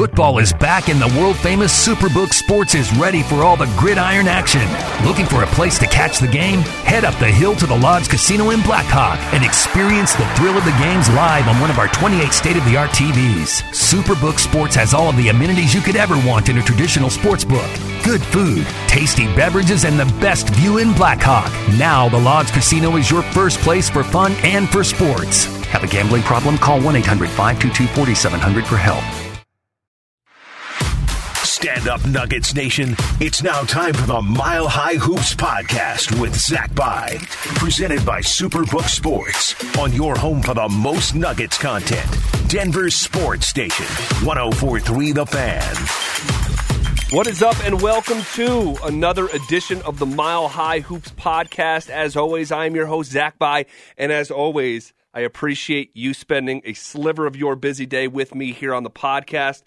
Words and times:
Football 0.00 0.38
is 0.38 0.54
back 0.54 0.88
and 0.88 0.98
the 0.98 1.20
world 1.20 1.36
famous 1.36 1.86
Superbook 1.86 2.32
Sports 2.32 2.74
is 2.74 2.90
ready 2.96 3.22
for 3.22 3.44
all 3.44 3.58
the 3.58 3.70
gridiron 3.76 4.28
action. 4.28 4.66
Looking 5.06 5.26
for 5.26 5.42
a 5.42 5.46
place 5.48 5.78
to 5.78 5.84
catch 5.84 6.20
the 6.20 6.26
game? 6.26 6.60
Head 6.88 7.04
up 7.04 7.14
the 7.18 7.26
hill 7.26 7.54
to 7.56 7.66
the 7.66 7.76
Lodge 7.76 8.08
Casino 8.08 8.48
in 8.48 8.62
Blackhawk 8.62 9.18
and 9.34 9.44
experience 9.44 10.14
the 10.14 10.24
thrill 10.36 10.56
of 10.56 10.64
the 10.64 10.74
games 10.80 11.10
live 11.10 11.46
on 11.48 11.60
one 11.60 11.68
of 11.68 11.78
our 11.78 11.88
28 11.88 12.32
state 12.32 12.56
of 12.56 12.64
the 12.64 12.78
art 12.78 12.88
TVs. 12.92 13.60
Superbook 13.74 14.38
Sports 14.38 14.74
has 14.74 14.94
all 14.94 15.10
of 15.10 15.18
the 15.18 15.28
amenities 15.28 15.74
you 15.74 15.82
could 15.82 15.96
ever 15.96 16.14
want 16.26 16.48
in 16.48 16.56
a 16.56 16.62
traditional 16.62 17.10
sports 17.10 17.44
book. 17.44 17.70
Good 18.02 18.22
food, 18.22 18.66
tasty 18.88 19.26
beverages, 19.36 19.84
and 19.84 20.00
the 20.00 20.10
best 20.18 20.48
view 20.48 20.78
in 20.78 20.94
Blackhawk. 20.94 21.52
Now, 21.76 22.08
the 22.08 22.16
Lodge 22.16 22.52
Casino 22.52 22.96
is 22.96 23.10
your 23.10 23.20
first 23.20 23.58
place 23.58 23.90
for 23.90 24.02
fun 24.02 24.32
and 24.44 24.66
for 24.66 24.82
sports. 24.82 25.44
Have 25.66 25.84
a 25.84 25.86
gambling 25.86 26.22
problem? 26.22 26.56
Call 26.56 26.80
1 26.80 26.96
800 26.96 27.28
522 27.28 27.86
4700 27.88 28.66
for 28.66 28.78
help. 28.78 29.04
Stand 31.60 31.88
up, 31.88 32.02
Nuggets 32.06 32.54
Nation. 32.54 32.96
It's 33.20 33.42
now 33.42 33.60
time 33.64 33.92
for 33.92 34.06
the 34.06 34.22
Mile 34.22 34.66
High 34.66 34.94
Hoops 34.94 35.34
podcast 35.34 36.18
with 36.18 36.34
Zach 36.34 36.74
By, 36.74 37.18
presented 37.56 38.02
by 38.06 38.22
Superbook 38.22 38.88
Sports 38.88 39.54
on 39.76 39.92
your 39.92 40.16
home 40.16 40.40
for 40.40 40.54
the 40.54 40.70
most 40.70 41.14
Nuggets 41.14 41.58
content. 41.58 42.08
Denver 42.48 42.88
sports 42.88 43.48
station, 43.48 43.84
1043 44.24 45.12
The 45.12 45.26
Fan. 45.26 45.76
What 47.14 47.26
is 47.26 47.42
up, 47.42 47.62
and 47.62 47.82
welcome 47.82 48.22
to 48.36 48.78
another 48.84 49.26
edition 49.28 49.82
of 49.82 49.98
the 49.98 50.06
Mile 50.06 50.48
High 50.48 50.80
Hoops 50.80 51.10
podcast. 51.10 51.90
As 51.90 52.16
always, 52.16 52.50
I 52.50 52.64
am 52.64 52.74
your 52.74 52.86
host, 52.86 53.10
Zach 53.10 53.38
By, 53.38 53.66
and 53.98 54.10
as 54.10 54.30
always, 54.30 54.94
I 55.12 55.20
appreciate 55.20 55.90
you 55.92 56.14
spending 56.14 56.62
a 56.64 56.72
sliver 56.72 57.26
of 57.26 57.36
your 57.36 57.54
busy 57.54 57.84
day 57.84 58.08
with 58.08 58.34
me 58.34 58.52
here 58.52 58.72
on 58.72 58.82
the 58.82 58.90
podcast. 58.90 59.62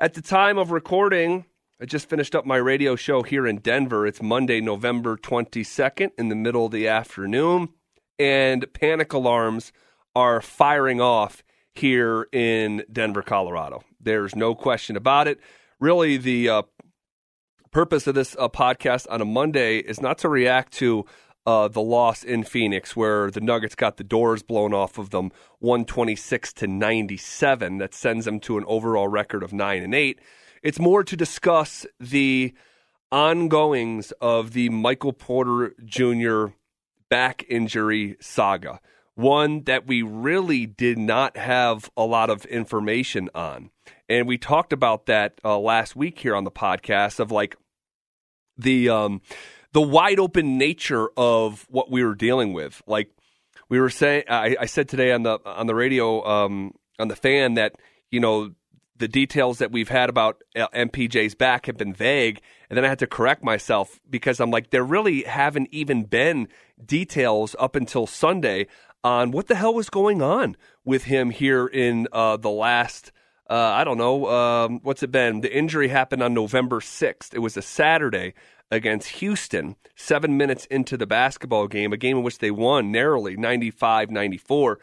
At 0.00 0.14
the 0.14 0.22
time 0.22 0.58
of 0.58 0.72
recording, 0.72 1.44
I 1.80 1.84
just 1.84 2.08
finished 2.08 2.34
up 2.34 2.44
my 2.44 2.56
radio 2.56 2.96
show 2.96 3.22
here 3.22 3.46
in 3.46 3.58
Denver. 3.58 4.08
It's 4.08 4.20
Monday, 4.20 4.60
November 4.60 5.16
22nd, 5.16 6.10
in 6.18 6.28
the 6.28 6.34
middle 6.34 6.66
of 6.66 6.72
the 6.72 6.88
afternoon, 6.88 7.68
and 8.18 8.66
panic 8.72 9.12
alarms 9.12 9.70
are 10.16 10.40
firing 10.40 11.00
off 11.00 11.44
here 11.74 12.26
in 12.32 12.82
Denver, 12.90 13.22
Colorado. 13.22 13.84
There's 14.00 14.34
no 14.34 14.56
question 14.56 14.96
about 14.96 15.28
it. 15.28 15.38
Really, 15.78 16.16
the 16.16 16.48
uh, 16.48 16.62
purpose 17.70 18.08
of 18.08 18.16
this 18.16 18.34
uh, 18.36 18.48
podcast 18.48 19.06
on 19.10 19.20
a 19.20 19.24
Monday 19.24 19.78
is 19.78 20.02
not 20.02 20.18
to 20.18 20.28
react 20.28 20.72
to 20.74 21.04
uh, 21.46 21.68
the 21.68 21.80
loss 21.80 22.24
in 22.24 22.44
Phoenix, 22.44 22.96
where 22.96 23.30
the 23.30 23.40
Nuggets 23.40 23.74
got 23.74 23.96
the 23.96 24.04
doors 24.04 24.42
blown 24.42 24.72
off 24.72 24.98
of 24.98 25.10
them, 25.10 25.30
126 25.58 26.52
to 26.54 26.66
97. 26.66 27.78
That 27.78 27.94
sends 27.94 28.24
them 28.24 28.40
to 28.40 28.58
an 28.58 28.64
overall 28.66 29.08
record 29.08 29.42
of 29.42 29.52
nine 29.52 29.82
and 29.82 29.94
eight. 29.94 30.20
It's 30.62 30.78
more 30.78 31.04
to 31.04 31.16
discuss 31.16 31.86
the 32.00 32.54
ongoings 33.12 34.12
of 34.20 34.52
the 34.52 34.70
Michael 34.70 35.12
Porter 35.12 35.74
Jr. 35.84 36.46
back 37.10 37.44
injury 37.48 38.16
saga, 38.20 38.80
one 39.14 39.64
that 39.64 39.86
we 39.86 40.02
really 40.02 40.66
did 40.66 40.98
not 40.98 41.36
have 41.36 41.90
a 41.96 42.04
lot 42.04 42.30
of 42.30 42.46
information 42.46 43.28
on. 43.34 43.70
And 44.08 44.26
we 44.26 44.38
talked 44.38 44.72
about 44.72 45.06
that 45.06 45.38
uh, 45.44 45.58
last 45.58 45.94
week 45.94 46.18
here 46.18 46.34
on 46.34 46.44
the 46.44 46.50
podcast 46.50 47.20
of 47.20 47.30
like 47.30 47.56
the 48.56 48.88
um, 48.88 49.20
the 49.74 49.82
wide 49.82 50.20
open 50.20 50.56
nature 50.56 51.08
of 51.16 51.66
what 51.68 51.90
we 51.90 52.02
were 52.02 52.14
dealing 52.14 52.52
with. 52.52 52.80
Like 52.86 53.10
we 53.68 53.80
were 53.80 53.90
saying, 53.90 54.22
I, 54.28 54.66
said 54.66 54.88
today 54.88 55.12
on 55.12 55.24
the 55.24 55.38
on 55.44 55.66
the 55.66 55.74
radio 55.74 56.24
um, 56.24 56.74
on 56.98 57.08
the 57.08 57.16
fan 57.16 57.54
that 57.54 57.74
you 58.10 58.20
know 58.20 58.52
the 58.96 59.08
details 59.08 59.58
that 59.58 59.72
we've 59.72 59.88
had 59.88 60.08
about 60.08 60.42
uh, 60.54 60.68
MPJ's 60.68 61.34
back 61.34 61.66
have 61.66 61.76
been 61.76 61.92
vague, 61.92 62.40
and 62.70 62.76
then 62.76 62.84
I 62.84 62.88
had 62.88 63.00
to 63.00 63.08
correct 63.08 63.42
myself 63.42 64.00
because 64.08 64.38
I'm 64.38 64.52
like 64.52 64.70
there 64.70 64.84
really 64.84 65.24
haven't 65.24 65.68
even 65.72 66.04
been 66.04 66.48
details 66.84 67.56
up 67.58 67.74
until 67.74 68.06
Sunday 68.06 68.68
on 69.02 69.32
what 69.32 69.48
the 69.48 69.56
hell 69.56 69.74
was 69.74 69.90
going 69.90 70.22
on 70.22 70.56
with 70.84 71.04
him 71.04 71.30
here 71.30 71.66
in 71.66 72.06
uh, 72.12 72.36
the 72.36 72.50
last. 72.50 73.10
Uh, 73.50 73.54
I 73.54 73.84
don't 73.84 73.98
know. 73.98 74.26
Um, 74.28 74.80
what's 74.84 75.02
it 75.02 75.10
been? 75.10 75.42
The 75.42 75.54
injury 75.54 75.88
happened 75.88 76.22
on 76.22 76.32
November 76.32 76.80
6th. 76.80 77.34
It 77.34 77.40
was 77.40 77.58
a 77.58 77.62
Saturday 77.62 78.32
against 78.74 79.08
Houston, 79.08 79.76
seven 79.94 80.36
minutes 80.36 80.66
into 80.66 80.96
the 80.96 81.06
basketball 81.06 81.68
game, 81.68 81.92
a 81.92 81.96
game 81.96 82.18
in 82.18 82.22
which 82.22 82.38
they 82.38 82.50
won 82.50 82.90
narrowly, 82.90 83.36
95 83.36 84.10
94. 84.10 84.78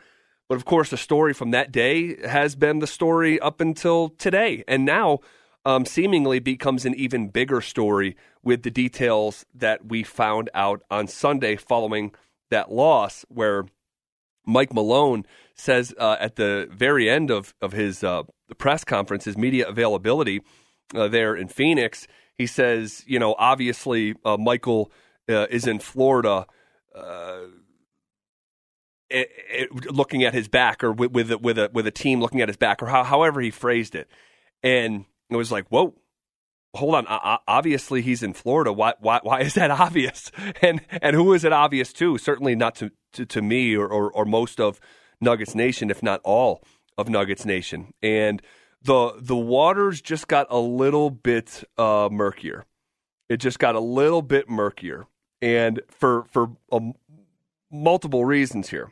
But 0.48 0.56
of 0.56 0.66
course, 0.66 0.90
the 0.90 0.98
story 0.98 1.34
from 1.34 1.52
that 1.52 1.72
day 1.72 2.26
has 2.28 2.56
been 2.56 2.80
the 2.80 2.88
story 2.88 3.40
up 3.40 3.62
until 3.62 4.10
today. 4.10 4.64
And 4.68 4.86
now, 4.86 5.20
um, 5.66 5.86
seemingly 5.86 6.40
becomes 6.40 6.86
an 6.86 6.96
even 6.96 7.30
bigger 7.30 7.62
story 7.62 8.16
with 8.44 8.64
the 8.64 8.72
details 8.72 9.46
that 9.54 9.86
we 9.86 10.04
found 10.04 10.50
out 10.54 10.82
on 10.90 11.08
Sunday 11.08 11.56
following 11.56 12.14
that 12.50 12.72
loss, 12.72 13.26
where 13.30 13.66
Mike 14.46 14.74
Malone 14.74 15.26
says 15.56 15.94
uh, 16.00 16.18
at 16.20 16.36
the 16.36 16.68
very 16.72 17.10
end 17.10 17.30
of, 17.30 17.54
of 17.62 17.74
his 17.74 18.04
uh, 18.04 18.24
press 18.58 18.84
conference, 18.84 19.26
his 19.26 19.38
media 19.38 19.68
availability 19.68 20.42
uh, 20.96 21.08
there 21.08 21.36
in 21.36 21.48
Phoenix, 21.48 22.08
he 22.42 22.48
says, 22.48 23.04
you 23.06 23.20
know, 23.20 23.36
obviously 23.38 24.16
uh, 24.26 24.36
Michael 24.36 24.92
uh, 25.30 25.46
is 25.52 25.68
in 25.68 25.78
Florida. 25.80 26.48
It, 29.10 29.30
it, 29.50 29.92
looking 29.92 30.24
at 30.24 30.34
his 30.34 30.48
back, 30.48 30.84
or 30.84 30.92
with 30.92 31.12
with 31.12 31.32
a, 31.32 31.38
with 31.38 31.60
a 31.60 31.70
with 31.74 31.86
a 31.86 31.92
team 31.92 32.20
looking 32.22 32.42
at 32.42 32.48
his 32.48 32.58
back, 32.58 32.82
or 32.82 32.88
how, 32.88 33.04
however 33.04 33.42
he 33.42 33.52
phrased 33.52 33.94
it, 33.94 34.10
and 34.64 35.06
it 35.30 35.36
was 35.36 35.52
like, 35.52 35.68
"Whoa, 35.68 35.94
hold 36.74 36.96
on! 36.96 37.06
obviously, 37.46 38.02
he's 38.02 38.24
in 38.24 38.34
Florida. 38.34 38.72
Why 38.72 38.94
why 39.00 39.20
why 39.22 39.42
is 39.42 39.56
that 39.56 39.70
obvious? 39.86 40.32
And 40.62 40.82
and 41.02 41.16
who 41.16 41.34
is 41.34 41.44
it 41.44 41.52
obvious 41.52 41.92
to? 41.94 42.18
Certainly 42.18 42.56
not 42.56 42.76
to 42.76 42.92
to, 43.14 43.26
to 43.26 43.42
me 43.42 43.76
or, 43.76 43.88
or 43.88 44.12
or 44.14 44.26
most 44.26 44.62
of 44.62 44.80
Nuggets 45.20 45.56
Nation, 45.56 45.92
if 45.92 46.02
not 46.02 46.22
all 46.24 46.64
of 46.98 47.10
Nuggets 47.10 47.46
Nation. 47.46 47.94
And 48.02 48.42
the 48.84 49.14
the 49.20 49.36
waters 49.36 50.02
just 50.02 50.28
got 50.28 50.48
a 50.50 50.60
little 50.60 51.10
bit 51.10 51.64
uh, 51.78 52.10
murkier. 52.12 52.66
It 53.30 53.38
just 53.38 53.60
got 53.60 53.76
a 53.76 53.80
little 53.80 54.22
bit 54.22 54.50
murkier, 54.50 55.06
and 55.42 55.82
for 55.90 56.26
for 56.26 56.52
um, 56.72 56.94
multiple 57.72 58.26
reasons 58.26 58.70
here. 58.70 58.92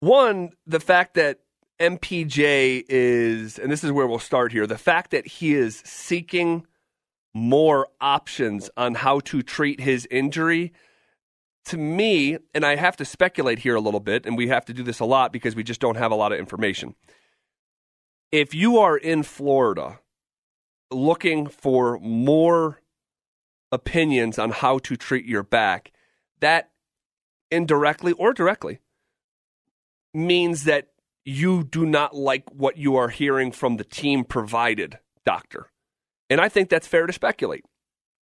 One, 0.00 0.50
the 0.66 0.80
fact 0.80 1.14
that 1.14 1.40
MPJ 1.78 2.84
is, 2.88 3.58
and 3.58 3.70
this 3.70 3.84
is 3.84 3.92
where 3.92 4.06
we'll 4.06 4.18
start 4.18 4.52
here. 4.52 4.66
The 4.66 4.78
fact 4.78 5.10
that 5.12 5.26
he 5.26 5.54
is 5.54 5.82
seeking 5.84 6.66
more 7.32 7.88
options 8.00 8.70
on 8.76 8.94
how 8.94 9.20
to 9.20 9.42
treat 9.42 9.80
his 9.80 10.06
injury 10.10 10.72
to 11.66 11.78
me, 11.78 12.36
and 12.54 12.64
I 12.64 12.76
have 12.76 12.96
to 12.98 13.04
speculate 13.04 13.58
here 13.58 13.74
a 13.74 13.80
little 13.80 14.00
bit, 14.00 14.26
and 14.26 14.36
we 14.36 14.48
have 14.48 14.66
to 14.66 14.74
do 14.74 14.82
this 14.82 15.00
a 15.00 15.04
lot 15.04 15.32
because 15.32 15.56
we 15.56 15.62
just 15.62 15.80
don't 15.80 15.96
have 15.96 16.12
a 16.12 16.14
lot 16.14 16.32
of 16.32 16.38
information 16.38 16.94
if 18.34 18.52
you 18.52 18.78
are 18.78 18.96
in 18.96 19.22
Florida 19.22 20.00
looking 20.90 21.46
for 21.46 22.00
more 22.00 22.82
opinions 23.70 24.40
on 24.40 24.50
how 24.50 24.76
to 24.78 24.96
treat 24.96 25.24
your 25.24 25.44
back, 25.44 25.92
that 26.40 26.72
indirectly 27.52 28.10
or 28.10 28.32
directly 28.32 28.80
means 30.12 30.64
that 30.64 30.88
you 31.24 31.62
do 31.62 31.86
not 31.86 32.16
like 32.16 32.42
what 32.50 32.76
you 32.76 32.96
are 32.96 33.08
hearing 33.08 33.52
from 33.52 33.76
the 33.76 33.84
team 33.84 34.24
provided 34.24 34.98
doctor. 35.24 35.70
And 36.28 36.40
I 36.40 36.48
think 36.48 36.68
that's 36.68 36.88
fair 36.88 37.06
to 37.06 37.12
speculate. 37.12 37.64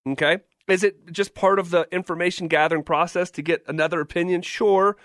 Okay? 0.06 0.40
Is 0.68 0.84
it 0.84 1.10
just 1.14 1.34
part 1.34 1.58
of 1.58 1.70
the 1.70 1.88
information 1.90 2.50
gathering 2.50 2.84
process 2.84 3.32
to 3.32 3.42
get 3.42 3.64
another 3.66 4.02
opinion? 4.02 4.42
Sure. 4.42 4.98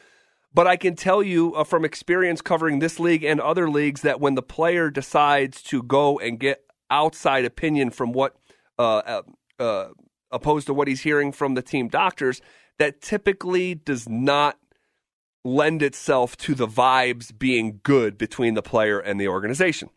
But 0.57 0.67
I 0.67 0.77
can 0.77 0.97
tell 0.97 1.23
you 1.23 1.55
uh, 1.55 1.65
from 1.65 1.85
experience 1.85 2.41
covering 2.41 2.79
this 2.79 2.99
league 2.99 3.23
and 3.23 3.43
other 3.43 3.69
leagues 3.69 4.01
that 4.01 4.23
when 4.23 4.37
the 4.37 4.43
player 4.43 4.89
decides 4.89 5.63
to 5.65 5.83
go 5.83 6.19
and 6.19 6.41
get 6.41 6.65
outside 6.91 7.45
opinion 7.45 7.91
from 7.91 8.13
what, 8.13 8.37
uh, 8.79 9.03
uh, 9.05 9.23
uh, 9.63 9.89
opposed 10.31 10.67
to 10.69 10.73
what 10.73 10.89
he's 10.89 11.03
hearing 11.03 11.31
from 11.31 11.53
the 11.53 11.61
team 11.61 11.89
doctors, 11.89 12.41
that 12.79 13.03
typically 13.03 13.75
does 13.75 14.09
not 14.09 14.59
lend 15.45 15.83
itself 15.83 16.39
to 16.39 16.55
the 16.55 16.67
vibes 16.67 17.39
being 17.39 17.81
good 17.83 18.17
between 18.17 18.55
the 18.55 18.63
player 18.63 18.99
and 18.99 19.21
the 19.21 19.29
organization. 19.29 19.91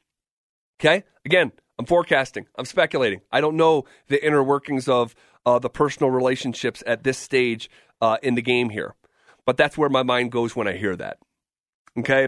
Okay? 0.81 1.05
Again, 1.23 1.53
I'm 1.79 1.85
forecasting, 1.85 2.47
I'm 2.57 2.65
speculating. 2.65 3.21
I 3.31 3.39
don't 3.39 3.55
know 3.55 3.85
the 4.09 4.21
inner 4.25 4.43
workings 4.43 4.89
of 4.89 5.15
uh, 5.45 5.57
the 5.57 5.69
personal 5.69 6.11
relationships 6.11 6.83
at 6.85 7.05
this 7.05 7.17
stage 7.17 7.69
uh, 8.01 8.17
in 8.21 8.35
the 8.35 8.41
game 8.41 8.71
here. 8.71 8.95
But 9.49 9.57
that's 9.57 9.75
where 9.75 9.89
my 9.89 10.03
mind 10.03 10.31
goes 10.31 10.55
when 10.55 10.67
I 10.67 10.73
hear 10.73 10.95
that. 10.95 11.17
Okay? 11.97 12.27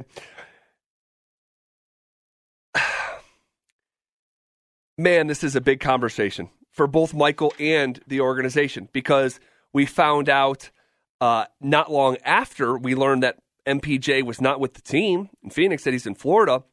Man, 4.97 5.27
this 5.27 5.44
is 5.44 5.56
a 5.56 5.62
big 5.62 5.81
conversation 5.81 6.50
for 6.71 6.88
both 6.88 7.13
Michael 7.13 7.53
and 7.59 8.01
the 8.07 8.21
organization 8.21 8.89
because 8.91 9.39
we 9.71 9.85
found 9.85 10.29
out 10.29 10.71
uh, 11.19 11.45
not 11.62 11.91
long 11.91 12.18
after 12.25 12.75
we 12.75 12.95
learned 12.95 13.21
that 13.21 13.38
MPJ 13.68 14.23
was 14.23 14.41
not 14.41 14.59
with 14.59 14.73
the 14.73 14.81
team 14.81 15.29
in 15.44 15.51
Phoenix, 15.51 15.83
that 15.83 15.94
he's 15.94 16.07
in 16.07 16.15
Florida. 16.15 16.63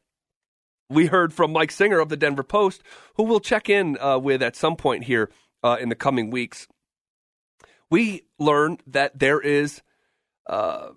we 0.89 1.05
heard 1.05 1.31
from 1.31 1.53
Mike 1.53 1.69
Singer 1.69 1.99
of 1.99 2.09
the 2.09 2.17
Denver 2.17 2.41
Post, 2.41 2.81
who 3.17 3.23
we'll 3.25 3.39
check 3.39 3.69
in 3.69 3.99
uh, 3.99 4.17
with 4.17 4.41
at 4.41 4.55
some 4.55 4.75
point 4.75 5.03
here 5.03 5.29
uh, 5.63 5.77
in 5.79 5.89
the 5.89 5.95
coming 5.95 6.31
weeks. 6.31 6.67
We 7.91 8.23
learned 8.39 8.81
that 8.87 9.19
there 9.19 9.39
is 9.39 9.83
uh, 10.49 10.89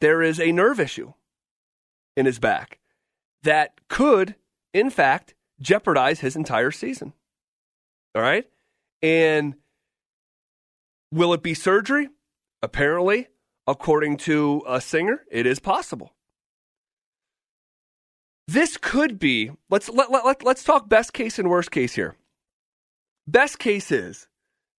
there 0.00 0.22
is 0.22 0.40
a 0.40 0.50
nerve 0.50 0.80
issue 0.80 1.12
in 2.16 2.26
his 2.26 2.38
back 2.38 2.80
that 3.42 3.74
could, 3.88 4.34
in 4.72 4.90
fact, 4.90 5.34
jeopardize 5.60 6.20
his 6.20 6.34
entire 6.34 6.70
season. 6.70 7.12
All 8.14 8.22
right, 8.22 8.46
and 9.02 9.54
will 11.12 11.32
it 11.32 11.42
be 11.42 11.54
surgery? 11.54 12.08
Apparently, 12.62 13.28
according 13.66 14.16
to 14.18 14.62
a 14.66 14.80
Singer, 14.80 15.22
it 15.30 15.46
is 15.46 15.60
possible. 15.60 16.14
This 18.48 18.76
could 18.76 19.18
be 19.18 19.52
let's 19.70 19.88
let, 19.88 20.10
let, 20.10 20.26
let, 20.26 20.42
let's 20.42 20.64
talk 20.64 20.88
best 20.88 21.12
case 21.12 21.38
and 21.38 21.48
worst 21.48 21.70
case 21.70 21.94
here. 21.94 22.16
Best 23.28 23.60
case 23.60 23.92
is 23.92 24.26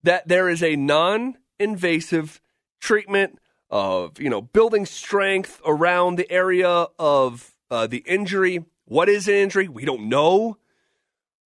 that 0.03 0.27
there 0.27 0.49
is 0.49 0.61
a 0.61 0.75
non-invasive 0.75 2.41
treatment 2.81 3.39
of 3.71 4.19
you 4.19 4.29
know 4.29 4.41
building 4.41 4.85
strength 4.85 5.61
around 5.65 6.17
the 6.17 6.29
area 6.29 6.87
of 6.99 7.55
uh, 7.71 7.87
the 7.87 8.03
injury. 8.05 8.65
What 8.85 9.09
is 9.09 9.27
an 9.27 9.35
injury? 9.35 9.67
We 9.67 9.85
don't 9.85 10.09
know. 10.09 10.57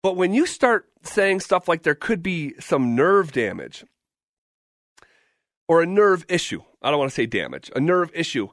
But 0.01 0.17
when 0.17 0.33
you 0.33 0.45
start 0.45 0.89
saying 1.03 1.39
stuff 1.39 1.67
like 1.67 1.83
there 1.83 1.95
could 1.95 2.21
be 2.21 2.55
some 2.59 2.95
nerve 2.95 3.31
damage 3.31 3.85
or 5.67 5.81
a 5.81 5.85
nerve 5.85 6.25
issue, 6.27 6.61
I 6.81 6.89
don't 6.89 6.99
want 6.99 7.11
to 7.11 7.15
say 7.15 7.25
damage, 7.25 7.71
a 7.75 7.79
nerve 7.79 8.11
issue. 8.13 8.49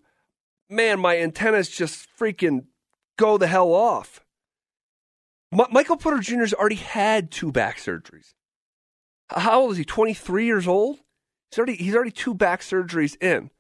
Man, 0.68 1.00
my 1.00 1.18
antennas 1.18 1.68
just 1.68 2.08
freaking 2.18 2.66
go 3.18 3.36
the 3.36 3.46
hell 3.46 3.72
off. 3.72 4.25
M- 5.52 5.66
Michael 5.70 5.96
Porter 5.96 6.20
Jr. 6.20 6.40
has 6.40 6.54
already 6.54 6.76
had 6.76 7.30
two 7.30 7.52
back 7.52 7.78
surgeries. 7.78 8.34
How 9.28 9.60
old 9.60 9.72
is 9.72 9.78
he? 9.78 9.84
23 9.84 10.46
years 10.46 10.66
old? 10.66 10.98
He's 11.50 11.58
already, 11.58 11.76
he's 11.76 11.94
already 11.94 12.10
two 12.10 12.34
back 12.34 12.60
surgeries 12.60 13.22
in. 13.22 13.50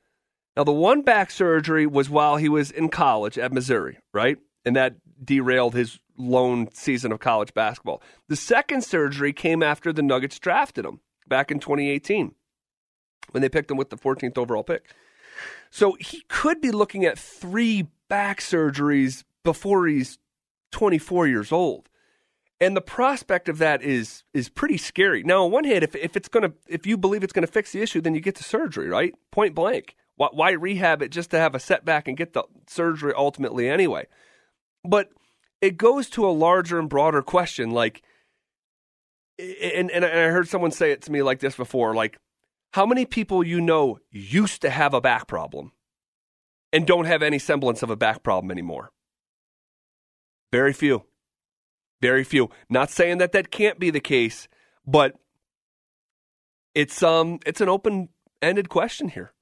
Now, 0.56 0.64
the 0.64 0.72
one 0.72 1.02
back 1.02 1.30
surgery 1.30 1.86
was 1.86 2.10
while 2.10 2.36
he 2.36 2.48
was 2.48 2.70
in 2.70 2.88
college 2.88 3.38
at 3.38 3.52
Missouri, 3.52 3.98
right? 4.12 4.38
And 4.64 4.76
that 4.76 4.96
derailed 5.24 5.74
his 5.74 5.98
lone 6.18 6.68
season 6.72 7.12
of 7.12 7.20
college 7.20 7.54
basketball. 7.54 8.02
The 8.28 8.36
second 8.36 8.84
surgery 8.84 9.32
came 9.32 9.62
after 9.62 9.92
the 9.92 10.02
Nuggets 10.02 10.38
drafted 10.38 10.84
him 10.84 11.00
back 11.26 11.50
in 11.50 11.58
2018 11.58 12.34
when 13.30 13.40
they 13.40 13.48
picked 13.48 13.70
him 13.70 13.76
with 13.76 13.90
the 13.90 13.96
14th 13.96 14.36
overall 14.36 14.62
pick. 14.62 14.94
So 15.70 15.96
he 15.98 16.22
could 16.28 16.60
be 16.60 16.70
looking 16.70 17.04
at 17.04 17.18
three 17.18 17.88
back 18.08 18.40
surgeries 18.40 19.24
before 19.42 19.86
he's 19.86 20.18
24 20.72 21.26
years 21.28 21.50
old. 21.50 21.88
And 22.60 22.76
the 22.76 22.82
prospect 22.82 23.48
of 23.48 23.58
that 23.58 23.82
is 23.82 24.22
is 24.32 24.48
pretty 24.48 24.76
scary. 24.76 25.24
Now, 25.24 25.44
on 25.44 25.50
one 25.50 25.64
hand, 25.64 25.82
if 25.82 25.96
if 25.96 26.16
it's 26.16 26.28
gonna 26.28 26.52
if 26.68 26.86
you 26.86 26.96
believe 26.96 27.24
it's 27.24 27.32
gonna 27.32 27.48
fix 27.48 27.72
the 27.72 27.82
issue, 27.82 28.00
then 28.00 28.14
you 28.14 28.20
get 28.20 28.36
to 28.36 28.44
surgery, 28.44 28.88
right? 28.88 29.12
Point 29.32 29.56
blank. 29.56 29.96
Why, 30.22 30.28
why 30.30 30.50
rehab 30.52 31.02
it 31.02 31.10
just 31.10 31.32
to 31.32 31.38
have 31.40 31.56
a 31.56 31.58
setback 31.58 32.06
and 32.06 32.16
get 32.16 32.32
the 32.32 32.44
surgery 32.68 33.12
ultimately 33.16 33.68
anyway? 33.68 34.06
But 34.84 35.08
it 35.60 35.76
goes 35.76 36.08
to 36.10 36.24
a 36.24 36.30
larger 36.30 36.78
and 36.78 36.88
broader 36.88 37.22
question, 37.22 37.72
like, 37.72 38.02
and 39.36 39.90
and 39.90 40.04
I 40.04 40.28
heard 40.28 40.46
someone 40.46 40.70
say 40.70 40.92
it 40.92 41.02
to 41.02 41.12
me 41.12 41.24
like 41.24 41.40
this 41.40 41.56
before, 41.56 41.96
like, 41.96 42.20
how 42.72 42.86
many 42.86 43.04
people 43.04 43.42
you 43.42 43.60
know 43.60 43.98
used 44.12 44.62
to 44.62 44.70
have 44.70 44.94
a 44.94 45.00
back 45.00 45.26
problem 45.26 45.72
and 46.72 46.86
don't 46.86 47.06
have 47.06 47.24
any 47.24 47.40
semblance 47.40 47.82
of 47.82 47.90
a 47.90 47.96
back 47.96 48.22
problem 48.22 48.52
anymore? 48.52 48.92
Very 50.52 50.72
few. 50.72 51.02
Very 52.00 52.22
few. 52.22 52.48
Not 52.70 52.90
saying 52.90 53.18
that 53.18 53.32
that 53.32 53.50
can't 53.50 53.80
be 53.80 53.90
the 53.90 53.98
case, 53.98 54.46
but 54.86 55.16
it's 56.76 57.02
um 57.02 57.40
it's 57.44 57.60
an 57.60 57.68
open-ended 57.68 58.68
question 58.68 59.08
here 59.08 59.32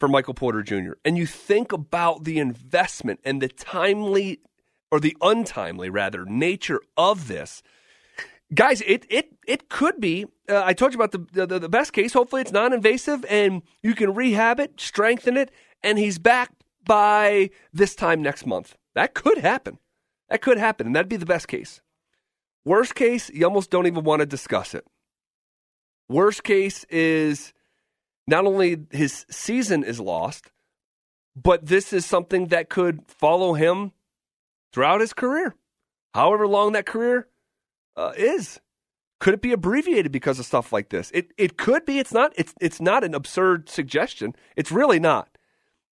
for 0.00 0.08
Michael 0.08 0.34
Porter 0.34 0.62
Jr. 0.62 0.92
And 1.04 1.16
you 1.16 1.26
think 1.26 1.72
about 1.72 2.24
the 2.24 2.38
investment 2.38 3.20
and 3.22 3.40
the 3.40 3.48
timely 3.48 4.40
or 4.90 4.98
the 4.98 5.16
untimely 5.20 5.90
rather 5.90 6.24
nature 6.24 6.80
of 6.96 7.28
this. 7.28 7.62
Guys, 8.52 8.80
it 8.80 9.06
it 9.08 9.36
it 9.46 9.68
could 9.68 10.00
be. 10.00 10.26
Uh, 10.48 10.62
I 10.64 10.72
told 10.72 10.92
you 10.92 11.00
about 11.00 11.12
the, 11.12 11.46
the 11.46 11.58
the 11.60 11.68
best 11.68 11.92
case. 11.92 12.12
Hopefully, 12.14 12.42
it's 12.42 12.50
non-invasive 12.50 13.24
and 13.28 13.62
you 13.82 13.94
can 13.94 14.12
rehab 14.14 14.58
it, 14.58 14.80
strengthen 14.80 15.36
it, 15.36 15.52
and 15.84 15.98
he's 15.98 16.18
back 16.18 16.50
by 16.84 17.50
this 17.72 17.94
time 17.94 18.22
next 18.22 18.46
month. 18.46 18.76
That 18.94 19.14
could 19.14 19.38
happen. 19.38 19.78
That 20.28 20.42
could 20.42 20.58
happen, 20.58 20.86
and 20.88 20.96
that'd 20.96 21.08
be 21.08 21.16
the 21.16 21.26
best 21.26 21.46
case. 21.46 21.80
Worst 22.64 22.94
case, 22.94 23.30
you 23.30 23.44
almost 23.44 23.70
don't 23.70 23.86
even 23.86 24.02
want 24.02 24.20
to 24.20 24.26
discuss 24.26 24.74
it. 24.74 24.84
Worst 26.08 26.42
case 26.42 26.84
is 26.90 27.52
not 28.26 28.46
only 28.46 28.86
his 28.90 29.26
season 29.30 29.84
is 29.84 30.00
lost, 30.00 30.50
but 31.36 31.66
this 31.66 31.92
is 31.92 32.04
something 32.04 32.48
that 32.48 32.68
could 32.68 33.00
follow 33.08 33.54
him 33.54 33.92
throughout 34.72 35.00
his 35.00 35.12
career, 35.12 35.54
however 36.14 36.46
long 36.46 36.72
that 36.72 36.86
career 36.86 37.28
uh, 37.96 38.12
is. 38.16 38.60
Could 39.20 39.34
it 39.34 39.42
be 39.42 39.52
abbreviated 39.52 40.12
because 40.12 40.38
of 40.38 40.46
stuff 40.46 40.72
like 40.72 40.88
this? 40.88 41.10
It 41.12 41.32
it 41.36 41.58
could 41.58 41.84
be. 41.84 41.98
It's 41.98 42.12
not. 42.12 42.32
It's 42.36 42.54
it's 42.60 42.80
not 42.80 43.04
an 43.04 43.14
absurd 43.14 43.68
suggestion. 43.68 44.34
It's 44.56 44.72
really 44.72 44.98
not. 44.98 45.28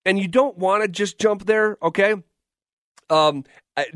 And 0.06 0.18
you 0.18 0.30
don't 0.30 0.58
want 0.58 0.84
to 0.84 0.88
just 0.88 1.20
jump 1.20 1.46
there, 1.46 1.78
okay? 1.84 2.16
Um, 3.10 3.44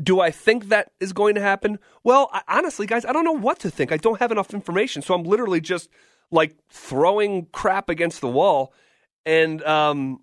do 0.02 0.20
I 0.20 0.30
think 0.30 0.68
that 0.68 0.92
is 1.00 1.14
going 1.14 1.34
to 1.34 1.40
happen? 1.40 1.78
Well, 2.04 2.28
I, 2.32 2.42
honestly, 2.48 2.86
guys, 2.86 3.06
I 3.06 3.12
don't 3.12 3.24
know 3.24 3.32
what 3.32 3.58
to 3.60 3.70
think. 3.70 3.92
I 3.92 3.96
don't 3.96 4.20
have 4.20 4.30
enough 4.30 4.52
information, 4.52 5.00
so 5.00 5.14
I'm 5.14 5.24
literally 5.24 5.60
just 5.60 5.88
like 6.32 6.56
throwing 6.70 7.46
crap 7.52 7.88
against 7.88 8.20
the 8.20 8.28
wall, 8.28 8.72
and 9.24 9.62
um, 9.62 10.20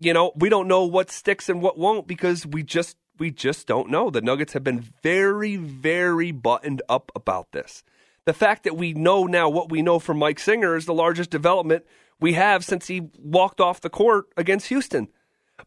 you 0.00 0.12
know, 0.12 0.32
we 0.34 0.48
don't 0.48 0.66
know 0.66 0.84
what 0.84 1.10
sticks 1.10 1.48
and 1.48 1.62
what 1.62 1.78
won't 1.78 2.08
because 2.08 2.46
we 2.46 2.62
just 2.62 2.96
we 3.18 3.30
just 3.30 3.66
don't 3.66 3.90
know. 3.90 4.10
The 4.10 4.22
Nuggets 4.22 4.54
have 4.54 4.64
been 4.64 4.80
very, 5.02 5.56
very 5.56 6.32
buttoned 6.32 6.82
up 6.88 7.12
about 7.14 7.52
this. 7.52 7.84
The 8.24 8.32
fact 8.32 8.64
that 8.64 8.76
we 8.76 8.94
know 8.94 9.24
now 9.24 9.48
what 9.48 9.70
we 9.70 9.82
know 9.82 9.98
from 9.98 10.18
Mike 10.18 10.38
Singer 10.38 10.74
is 10.74 10.86
the 10.86 10.94
largest 10.94 11.30
development 11.30 11.84
we 12.18 12.32
have 12.32 12.64
since 12.64 12.86
he 12.86 13.10
walked 13.18 13.60
off 13.60 13.80
the 13.80 13.90
court 13.90 14.26
against 14.36 14.68
Houston. 14.68 15.08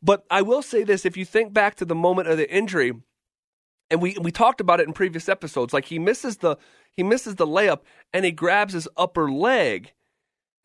But 0.01 0.25
I 0.29 0.41
will 0.41 0.63
say 0.63 0.83
this: 0.83 1.05
if 1.05 1.15
you 1.15 1.25
think 1.25 1.53
back 1.53 1.75
to 1.75 1.85
the 1.85 1.95
moment 1.95 2.27
of 2.27 2.37
the 2.37 2.51
injury 2.51 2.93
and 3.93 4.01
we 4.01 4.17
we 4.19 4.31
talked 4.31 4.59
about 4.59 4.79
it 4.79 4.87
in 4.87 4.93
previous 4.93 5.29
episodes. 5.29 5.71
Like 5.71 5.85
he 5.85 5.99
misses 5.99 6.37
the 6.37 6.57
he 6.91 7.03
misses 7.03 7.35
the 7.35 7.45
layup 7.45 7.81
and 8.11 8.25
he 8.25 8.31
grabs 8.31 8.73
his 8.73 8.87
upper 8.97 9.31
leg, 9.31 9.93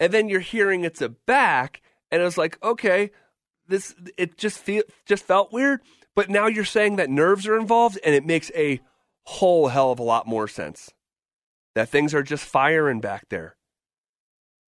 and 0.01 0.13
then 0.15 0.31
you're 0.31 0.41
hearing 0.41 0.83
it's 0.83 1.03
a 1.03 1.11
back, 1.11 1.83
and 2.11 2.23
it's 2.23 2.39
like 2.39 2.61
okay, 2.63 3.11
this 3.69 3.95
it 4.17 4.39
just 4.39 4.59
feel 4.59 4.83
just 5.05 5.25
felt 5.25 5.53
weird. 5.53 5.83
But 6.17 6.31
now 6.31 6.47
you're 6.47 6.65
saying 6.65 6.97
that 6.97 7.11
nerves 7.11 7.47
are 7.47 7.59
involved, 7.59 7.99
and 8.03 8.15
it 8.15 8.25
makes 8.25 8.51
a 8.57 8.81
whole 9.25 9.69
hell 9.69 9.93
of 9.93 9.99
a 9.99 10.05
lot 10.05 10.27
more 10.27 10.49
sense. 10.49 10.91
That 11.75 11.91
things 11.91 12.15
are 12.15 12.23
just 12.23 12.47
firing 12.47 12.99
back 12.99 13.29
there, 13.29 13.57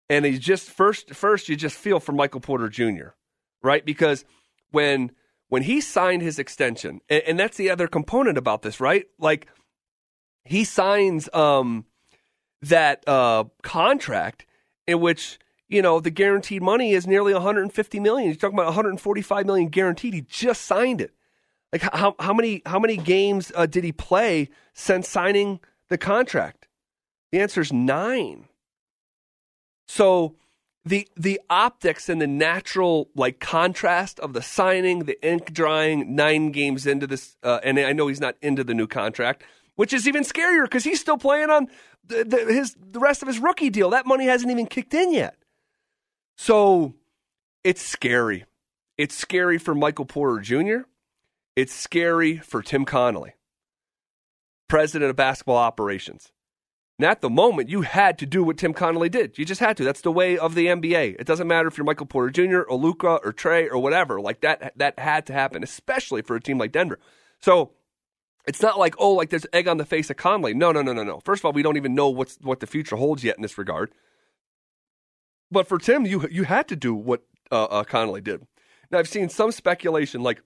and 0.09 0.25
he's 0.25 0.41
just 0.41 0.71
first 0.71 1.15
first 1.15 1.51
you 1.51 1.57
just 1.57 1.77
feel 1.77 2.01
for 2.01 2.13
Michael 2.13 2.41
Porter 2.41 2.71
Jr. 2.71 3.09
Right 3.63 3.85
because 3.85 4.25
when 4.71 5.13
when 5.49 5.63
he 5.63 5.81
signed 5.81 6.23
his 6.23 6.39
extension, 6.39 7.01
and, 7.09 7.23
and 7.27 7.39
that's 7.39 7.57
the 7.57 7.71
other 7.71 7.87
component 7.87 8.39
about 8.39 8.63
this, 8.63 8.81
right? 8.81 9.07
Like 9.19 9.47
he 10.45 10.65
signs 10.65 11.29
um, 11.33 11.85
that 12.63 13.07
uh, 13.09 13.45
contract 13.63 14.47
in 14.87 15.01
which 15.01 15.39
you 15.69 15.83
know 15.83 16.01
the 16.01 16.11
guaranteed 16.11 16.63
money 16.63 16.93
is 16.93 17.07
nearly 17.07 17.33
150 17.33 18.01
million. 18.01 18.29
He's 18.29 18.39
talking 18.39 18.57
about 18.57 18.67
145 18.67 19.47
million 19.47 19.69
guaranteed. 19.69 20.15
He 20.15 20.23
just 20.23 20.63
signed 20.63 21.01
it. 21.01 21.13
Like 21.73 21.83
how 21.83 22.15
how 22.19 22.33
many 22.33 22.63
how 22.65 22.79
many 22.79 22.97
games 22.97 23.53
uh, 23.55 23.67
did 23.67 23.85
he 23.85 23.93
play 23.93 24.49
since 24.73 25.09
signing 25.09 25.61
the 25.89 25.99
contract? 25.99 26.69
The 27.33 27.41
answer 27.41 27.61
is 27.61 27.73
nine. 27.73 28.47
So 29.89 30.37
the 30.87 31.09
the 31.17 31.41
optics 31.51 32.09
and 32.09 32.23
the 32.23 32.29
natural 32.29 33.11
like 33.17 33.41
contrast 33.41 34.21
of 34.21 34.33
the 34.33 34.41
signing, 34.41 35.01
the 35.01 35.29
ink 35.29 35.53
drying, 35.53 36.15
nine 36.15 36.53
games 36.53 36.87
into 36.87 37.09
this, 37.09 37.37
uh, 37.43 37.59
and 37.65 37.79
I 37.79 37.93
know 37.93 38.07
he's 38.07 38.21
not 38.21 38.37
into 38.41 38.63
the 38.63 38.73
new 38.73 38.87
contract, 38.87 39.43
which 39.75 39.93
is 39.93 40.07
even 40.07 40.23
scarier 40.23 40.63
because 40.63 40.85
he's 40.85 41.01
still 41.01 41.19
playing 41.19 41.51
on 41.51 41.67
the, 42.07 42.23
the, 42.23 42.37
his 42.53 42.77
the 42.79 43.01
rest 43.01 43.21
of 43.21 43.27
his 43.27 43.41
rookie 43.41 43.69
deal. 43.69 43.91
That 43.91 44.07
money 44.07 44.27
hasn't 44.27 44.51
even 44.51 44.67
kicked 44.67 44.95
in 44.95 45.13
yet, 45.13 45.37
so 46.39 46.95
it's 47.65 47.83
scary. 47.83 48.45
It's 48.97 49.15
scary 49.15 49.59
for 49.59 49.75
Michael 49.75 50.07
Porter 50.07 50.41
Jr. 50.41 50.89
It's 51.57 51.75
scary 51.75 52.37
for 52.37 52.63
Tim 52.63 52.85
Connolly, 52.85 53.35
president 54.69 55.11
of 55.11 55.17
basketball 55.17 55.57
operations. 55.57 56.31
And 56.99 57.07
at 57.07 57.21
the 57.21 57.29
moment, 57.29 57.69
you 57.69 57.83
had 57.83 58.19
to 58.19 58.27
do 58.27 58.43
what 58.43 58.57
Tim 58.57 58.73
Connolly 58.73 59.11
did. 59.11 59.37
You 59.37 59.45
just 59.45 59.61
had 59.61 59.77
to. 59.77 59.85
That's 59.85 60.01
the 60.01 60.13
way 60.13 60.39
of 60.39 60.55
the 60.55 60.67
NBA. 60.67 61.17
It 61.19 61.27
doesn't 61.27 61.47
matter 61.47 61.69
if 61.69 61.77
you're 61.77 61.85
Michael 61.85 62.07
Porter 62.07 62.31
Jr. 62.31 62.61
or 62.61 62.79
Luka 62.79 63.21
or 63.23 63.33
Trae 63.33 63.71
or 63.71 63.79
whatever. 63.79 64.21
Like 64.21 64.41
that, 64.41 64.73
that 64.77 64.99
had 64.99 65.27
to 65.27 65.35
happen, 65.35 65.63
especially 65.63 66.23
for 66.23 66.37
a 66.37 66.41
team 66.41 66.57
like 66.59 66.73
Denver. 66.73 66.99
So 67.41 67.73
it's 68.47 68.63
not 68.63 68.79
like 68.79 68.95
oh, 68.99 69.13
like 69.13 69.31
there's 69.31 69.47
egg 69.53 69.69
on 69.69 69.77
the 69.77 69.85
face 69.85 70.09
of 70.09 70.17
Connolly. 70.17 70.55
No, 70.55 70.73
no, 70.73 70.81
no, 70.81 70.93
no, 70.93 71.05
no. 71.05 71.21
First 71.21 71.41
of 71.41 71.47
all, 71.47 71.53
we 71.53 71.63
don't 71.63 71.77
even 71.77 71.95
know 71.95 72.09
what's 72.09 72.39
what 72.41 72.61
the 72.61 72.67
future 72.67 72.97
holds 72.97 73.25
yet 73.25 73.37
in 73.37 73.43
this 73.43 73.59
regard. 73.59 73.91
But 75.51 75.67
for 75.69 75.79
Tim, 75.79 76.07
you 76.07 76.27
you 76.31 76.45
had 76.45 76.69
to 76.69 76.77
do 76.77 76.95
what 76.95 77.23
uh, 77.51 77.65
uh, 77.65 77.85
Connolly 77.85 78.21
did. 78.21 78.47
Now 78.91 78.99
I've 78.99 79.09
seen 79.09 79.29
some 79.29 79.53
speculation 79.53 80.23
like 80.23 80.43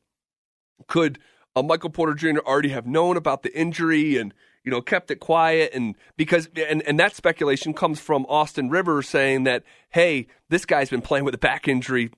could 0.86 1.18
Michael 1.54 1.90
Porter 1.90 2.14
Jr. 2.14 2.40
already 2.40 2.70
have 2.70 2.86
known 2.86 3.16
about 3.16 3.42
the 3.42 3.56
injury 3.56 4.16
and 4.16 4.32
you 4.64 4.70
know 4.70 4.80
kept 4.80 5.10
it 5.10 5.16
quiet 5.16 5.70
and 5.74 5.94
because 6.16 6.48
and 6.68 6.82
and 6.82 6.98
that 7.00 7.14
speculation 7.14 7.72
comes 7.72 8.00
from 8.00 8.26
Austin 8.28 8.68
Rivers 8.68 9.08
saying 9.08 9.44
that 9.44 9.62
hey 9.90 10.26
this 10.48 10.64
guy's 10.64 10.90
been 10.90 11.02
playing 11.02 11.24
with 11.24 11.34
a 11.34 11.38
back 11.38 11.68
injury 11.68 12.10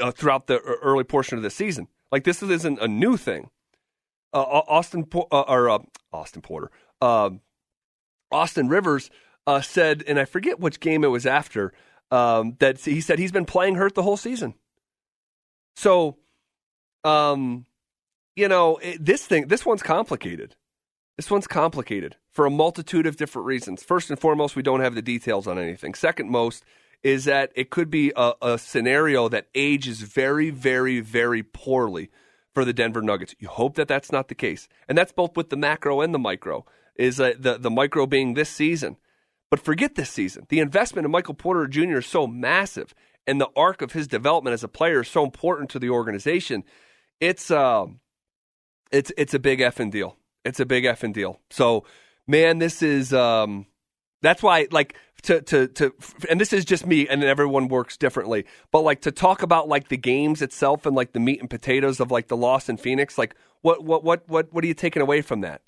uh, 0.00 0.10
throughout 0.10 0.46
the 0.46 0.58
early 0.58 1.04
portion 1.04 1.36
of 1.36 1.42
the 1.42 1.50
season 1.50 1.88
like 2.12 2.24
this 2.24 2.42
isn't 2.42 2.78
a 2.80 2.86
new 2.86 3.16
thing. 3.16 3.48
Uh, 4.34 4.42
Austin 4.42 5.06
uh, 5.14 5.40
or 5.42 5.68
uh, 5.68 5.78
Austin 6.12 6.40
Porter, 6.40 6.70
um, 7.02 7.40
Austin 8.30 8.68
Rivers 8.68 9.10
said, 9.60 10.02
and 10.06 10.18
I 10.18 10.24
forget 10.24 10.58
which 10.58 10.80
game 10.80 11.04
it 11.04 11.08
was 11.08 11.26
after 11.26 11.74
um, 12.10 12.56
that 12.60 12.80
he 12.80 13.00
said 13.00 13.18
he's 13.18 13.32
been 13.32 13.44
playing 13.44 13.74
hurt 13.74 13.94
the 13.94 14.02
whole 14.02 14.16
season. 14.16 14.54
So, 15.76 16.16
um, 17.04 17.66
you 18.36 18.48
know, 18.48 18.76
it, 18.78 19.04
this 19.04 19.26
thing, 19.26 19.48
this 19.48 19.66
one's 19.66 19.82
complicated. 19.82 20.56
This 21.16 21.30
one's 21.30 21.46
complicated 21.46 22.16
for 22.30 22.46
a 22.46 22.50
multitude 22.50 23.06
of 23.06 23.16
different 23.16 23.46
reasons. 23.46 23.82
First 23.82 24.10
and 24.10 24.18
foremost, 24.18 24.56
we 24.56 24.62
don't 24.62 24.80
have 24.80 24.94
the 24.94 25.02
details 25.02 25.46
on 25.46 25.58
anything. 25.58 25.94
Second 25.94 26.30
most 26.30 26.64
is 27.02 27.24
that 27.24 27.52
it 27.54 27.70
could 27.70 27.90
be 27.90 28.12
a, 28.16 28.32
a 28.40 28.58
scenario 28.58 29.28
that 29.28 29.48
ages 29.54 30.00
very, 30.00 30.50
very, 30.50 31.00
very 31.00 31.42
poorly 31.42 32.10
for 32.54 32.64
the 32.64 32.72
Denver 32.72 33.02
Nuggets. 33.02 33.34
You 33.38 33.48
hope 33.48 33.74
that 33.74 33.88
that's 33.88 34.12
not 34.12 34.28
the 34.28 34.34
case, 34.34 34.68
and 34.88 34.96
that's 34.96 35.12
both 35.12 35.36
with 35.36 35.50
the 35.50 35.56
macro 35.56 36.00
and 36.00 36.14
the 36.14 36.18
micro. 36.18 36.64
Is 36.94 37.18
uh, 37.18 37.32
the 37.38 37.56
the 37.56 37.70
micro 37.70 38.06
being 38.06 38.34
this 38.34 38.50
season, 38.50 38.98
but 39.50 39.58
forget 39.58 39.94
this 39.94 40.10
season. 40.10 40.46
The 40.50 40.60
investment 40.60 41.06
in 41.06 41.10
Michael 41.10 41.34
Porter 41.34 41.66
Jr. 41.66 41.98
is 41.98 42.06
so 42.06 42.26
massive, 42.26 42.94
and 43.26 43.40
the 43.40 43.48
arc 43.56 43.80
of 43.80 43.92
his 43.92 44.06
development 44.06 44.52
as 44.52 44.62
a 44.62 44.68
player 44.68 45.00
is 45.00 45.08
so 45.08 45.24
important 45.24 45.70
to 45.70 45.78
the 45.78 45.88
organization. 45.88 46.64
It's 47.18 47.50
um, 47.50 48.00
it's 48.90 49.10
it's 49.16 49.32
a 49.32 49.38
big 49.38 49.60
effing 49.60 49.90
deal. 49.90 50.16
It's 50.44 50.60
a 50.60 50.66
big 50.66 50.84
effing 50.84 51.12
deal. 51.12 51.40
So, 51.50 51.84
man, 52.26 52.58
this 52.58 52.82
is 52.82 53.12
um, 53.12 53.66
that's 54.22 54.42
why 54.42 54.66
like 54.70 54.96
to 55.22 55.40
to 55.42 55.68
to 55.68 55.94
and 56.28 56.40
this 56.40 56.52
is 56.52 56.64
just 56.64 56.86
me 56.86 57.06
and 57.08 57.22
everyone 57.22 57.68
works 57.68 57.96
differently. 57.96 58.44
But 58.70 58.80
like 58.80 59.02
to 59.02 59.12
talk 59.12 59.42
about 59.42 59.68
like 59.68 59.88
the 59.88 59.96
games 59.96 60.42
itself 60.42 60.86
and 60.86 60.96
like 60.96 61.12
the 61.12 61.20
meat 61.20 61.40
and 61.40 61.48
potatoes 61.48 62.00
of 62.00 62.10
like 62.10 62.28
the 62.28 62.36
loss 62.36 62.68
in 62.68 62.76
phoenix 62.76 63.18
like 63.18 63.34
what 63.60 63.84
what 63.84 64.02
what 64.02 64.28
what 64.28 64.52
what 64.52 64.64
are 64.64 64.66
you 64.66 64.74
taking 64.74 65.02
away 65.02 65.22
from 65.22 65.42
that? 65.42 65.62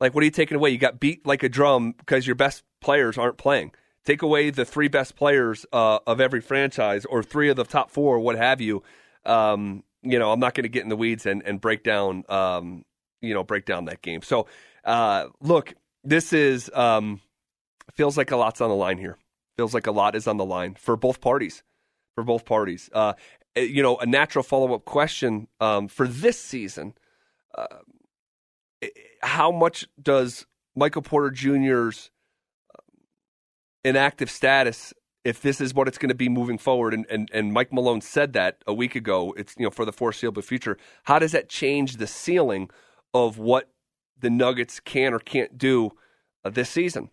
Like 0.00 0.14
what 0.14 0.22
are 0.22 0.26
you 0.26 0.30
taking 0.30 0.56
away? 0.56 0.70
You 0.70 0.78
got 0.78 1.00
beat 1.00 1.26
like 1.26 1.42
a 1.42 1.48
drum 1.48 1.92
because 1.92 2.26
your 2.26 2.36
best 2.36 2.62
players 2.80 3.18
aren't 3.18 3.38
playing. 3.38 3.72
Take 4.04 4.22
away 4.22 4.50
the 4.50 4.64
three 4.64 4.88
best 4.88 5.14
players 5.14 5.64
uh, 5.72 6.00
of 6.06 6.20
every 6.20 6.40
franchise 6.40 7.04
or 7.04 7.22
three 7.22 7.50
of 7.50 7.56
the 7.56 7.64
top 7.64 7.90
four 7.90 8.18
what 8.18 8.36
have 8.36 8.60
you. 8.60 8.82
Um, 9.24 9.84
you 10.02 10.18
know 10.18 10.32
i'm 10.32 10.40
not 10.40 10.54
going 10.54 10.64
to 10.64 10.68
get 10.68 10.82
in 10.82 10.88
the 10.88 10.96
weeds 10.96 11.26
and 11.26 11.42
and 11.44 11.60
break 11.60 11.82
down 11.82 12.24
um, 12.28 12.84
you 13.22 13.32
know 13.32 13.42
break 13.42 13.64
down 13.64 13.86
that 13.86 14.02
game 14.02 14.20
so 14.20 14.46
uh, 14.84 15.28
look 15.40 15.74
this 16.04 16.32
is 16.32 16.70
um, 16.74 17.20
feels 17.94 18.16
like 18.16 18.30
a 18.30 18.36
lot's 18.36 18.60
on 18.60 18.68
the 18.68 18.76
line 18.76 18.98
here. 18.98 19.18
Feels 19.56 19.74
like 19.74 19.86
a 19.86 19.92
lot 19.92 20.16
is 20.16 20.26
on 20.26 20.36
the 20.36 20.44
line 20.44 20.74
for 20.74 20.96
both 20.96 21.20
parties. 21.20 21.62
For 22.14 22.24
both 22.24 22.44
parties. 22.44 22.90
Uh, 22.92 23.14
eh, 23.56 23.62
you 23.62 23.82
know, 23.82 23.96
a 23.96 24.06
natural 24.06 24.42
follow 24.42 24.74
up 24.74 24.84
question 24.84 25.48
um, 25.60 25.88
for 25.88 26.06
this 26.06 26.38
season 26.38 26.94
uh, 27.56 27.66
eh, 28.82 28.88
how 29.22 29.50
much 29.50 29.86
does 30.00 30.46
Michael 30.74 31.02
Porter 31.02 31.30
Jr.'s 31.30 32.10
um, 32.74 33.04
inactive 33.84 34.30
status 34.30 34.92
if 35.24 35.40
this 35.40 35.60
is 35.60 35.72
what 35.72 35.86
it's 35.86 35.98
going 35.98 36.08
to 36.08 36.16
be 36.16 36.28
moving 36.28 36.58
forward, 36.58 36.92
and, 36.92 37.06
and, 37.08 37.30
and 37.32 37.52
Mike 37.52 37.72
Malone 37.72 38.00
said 38.00 38.32
that 38.32 38.56
a 38.66 38.74
week 38.74 38.96
ago, 38.96 39.32
it's 39.36 39.54
you 39.56 39.64
know 39.64 39.70
for 39.70 39.84
the 39.84 39.92
foreseeable 39.92 40.42
future. 40.42 40.76
How 41.04 41.20
does 41.20 41.30
that 41.30 41.48
change 41.48 41.98
the 41.98 42.08
ceiling 42.08 42.70
of 43.14 43.38
what 43.38 43.70
the 44.18 44.30
Nuggets 44.30 44.80
can 44.80 45.12
or 45.12 45.18
can't 45.18 45.58
do 45.58 45.92
uh, 46.44 46.50
this 46.50 46.70
season? 46.70 47.10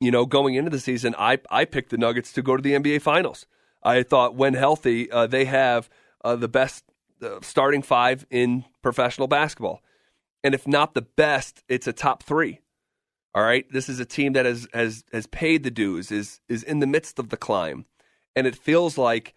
you 0.00 0.10
know, 0.10 0.26
going 0.26 0.54
into 0.54 0.70
the 0.70 0.80
season, 0.80 1.14
I, 1.18 1.38
I 1.50 1.64
picked 1.64 1.90
the 1.90 1.98
Nuggets 1.98 2.32
to 2.32 2.42
go 2.42 2.56
to 2.56 2.62
the 2.62 2.72
NBA 2.72 3.02
Finals. 3.02 3.46
I 3.82 4.02
thought 4.02 4.34
when 4.34 4.54
healthy, 4.54 5.10
uh, 5.10 5.26
they 5.26 5.44
have 5.46 5.88
uh, 6.24 6.36
the 6.36 6.48
best 6.48 6.84
uh, 7.22 7.38
starting 7.42 7.82
five 7.82 8.26
in 8.30 8.64
professional 8.82 9.26
basketball. 9.26 9.82
And 10.44 10.54
if 10.54 10.66
not 10.66 10.94
the 10.94 11.02
best, 11.02 11.64
it's 11.68 11.86
a 11.86 11.92
top 11.92 12.22
three. 12.22 12.60
All 13.34 13.42
right. 13.42 13.70
This 13.72 13.88
is 13.88 14.00
a 14.00 14.04
team 14.04 14.32
that 14.34 14.46
has, 14.46 14.68
has, 14.72 15.04
has 15.12 15.26
paid 15.26 15.62
the 15.62 15.70
dues, 15.70 16.10
is, 16.10 16.40
is 16.48 16.62
in 16.62 16.80
the 16.80 16.86
midst 16.86 17.18
of 17.18 17.28
the 17.28 17.36
climb. 17.36 17.84
And 18.36 18.46
it 18.46 18.56
feels 18.56 18.96
like 18.96 19.34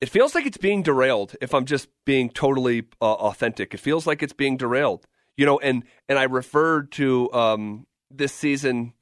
it 0.00 0.08
feels 0.08 0.34
like 0.34 0.46
it's 0.46 0.56
being 0.56 0.82
derailed 0.82 1.34
if 1.40 1.54
I'm 1.54 1.64
just 1.64 1.88
being 2.04 2.30
totally 2.30 2.84
uh, 3.00 3.12
authentic. 3.14 3.74
It 3.74 3.80
feels 3.80 4.06
like 4.06 4.22
it's 4.22 4.32
being 4.32 4.56
derailed. 4.56 5.06
You 5.36 5.46
know, 5.46 5.58
and 5.58 5.84
and 6.08 6.18
I 6.18 6.24
referred 6.24 6.92
to 6.92 7.32
um, 7.32 7.86
this 8.10 8.32
season 8.32 8.94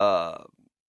uh, 0.00 0.44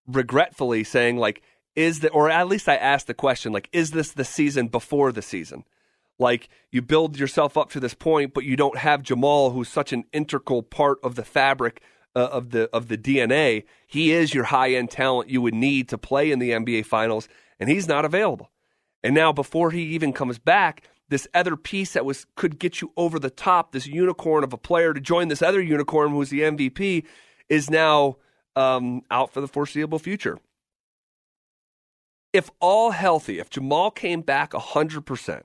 regretfully 0.06 0.84
saying 0.84 1.16
like, 1.16 1.42
is 1.74 2.00
the 2.00 2.10
or 2.10 2.30
at 2.30 2.48
least 2.48 2.68
I 2.68 2.76
asked 2.76 3.06
the 3.06 3.14
question 3.14 3.52
like, 3.52 3.68
is 3.72 3.90
this 3.90 4.12
the 4.12 4.24
season 4.24 4.68
before 4.68 5.12
the 5.12 5.22
season? 5.22 5.64
Like 6.18 6.48
you 6.70 6.80
build 6.80 7.18
yourself 7.18 7.56
up 7.56 7.70
to 7.70 7.80
this 7.80 7.94
point, 7.94 8.34
but 8.34 8.44
you 8.44 8.56
don't 8.56 8.78
have 8.78 9.02
Jamal, 9.02 9.50
who's 9.50 9.68
such 9.68 9.92
an 9.92 10.04
integral 10.12 10.62
part 10.62 10.98
of 11.02 11.14
the 11.14 11.24
fabric 11.24 11.82
uh, 12.14 12.28
of 12.32 12.50
the 12.50 12.70
of 12.72 12.88
the 12.88 12.98
DNA. 12.98 13.64
He 13.86 14.12
is 14.12 14.32
your 14.32 14.44
high 14.44 14.72
end 14.72 14.90
talent 14.90 15.30
you 15.30 15.42
would 15.42 15.54
need 15.54 15.88
to 15.90 15.98
play 15.98 16.30
in 16.30 16.38
the 16.38 16.50
NBA 16.50 16.86
Finals, 16.86 17.28
and 17.60 17.68
he's 17.68 17.86
not 17.86 18.04
available. 18.04 18.50
And 19.02 19.14
now, 19.14 19.32
before 19.32 19.70
he 19.70 19.82
even 19.82 20.12
comes 20.12 20.38
back, 20.38 20.88
this 21.08 21.28
other 21.34 21.56
piece 21.56 21.92
that 21.92 22.04
was 22.04 22.26
could 22.34 22.58
get 22.58 22.80
you 22.80 22.92
over 22.96 23.18
the 23.18 23.30
top, 23.30 23.72
this 23.72 23.86
unicorn 23.86 24.42
of 24.42 24.52
a 24.52 24.58
player 24.58 24.92
to 24.92 25.00
join 25.00 25.28
this 25.28 25.42
other 25.42 25.62
unicorn 25.62 26.10
who's 26.10 26.30
the 26.30 26.40
MVP, 26.40 27.04
is 27.48 27.70
now 27.70 28.16
um, 28.56 29.02
out 29.10 29.32
for 29.32 29.40
the 29.40 29.48
foreseeable 29.48 29.98
future. 29.98 30.38
If 32.32 32.50
all 32.60 32.90
healthy, 32.90 33.38
if 33.38 33.50
Jamal 33.50 33.90
came 33.90 34.20
back 34.20 34.52
100% 34.52 35.42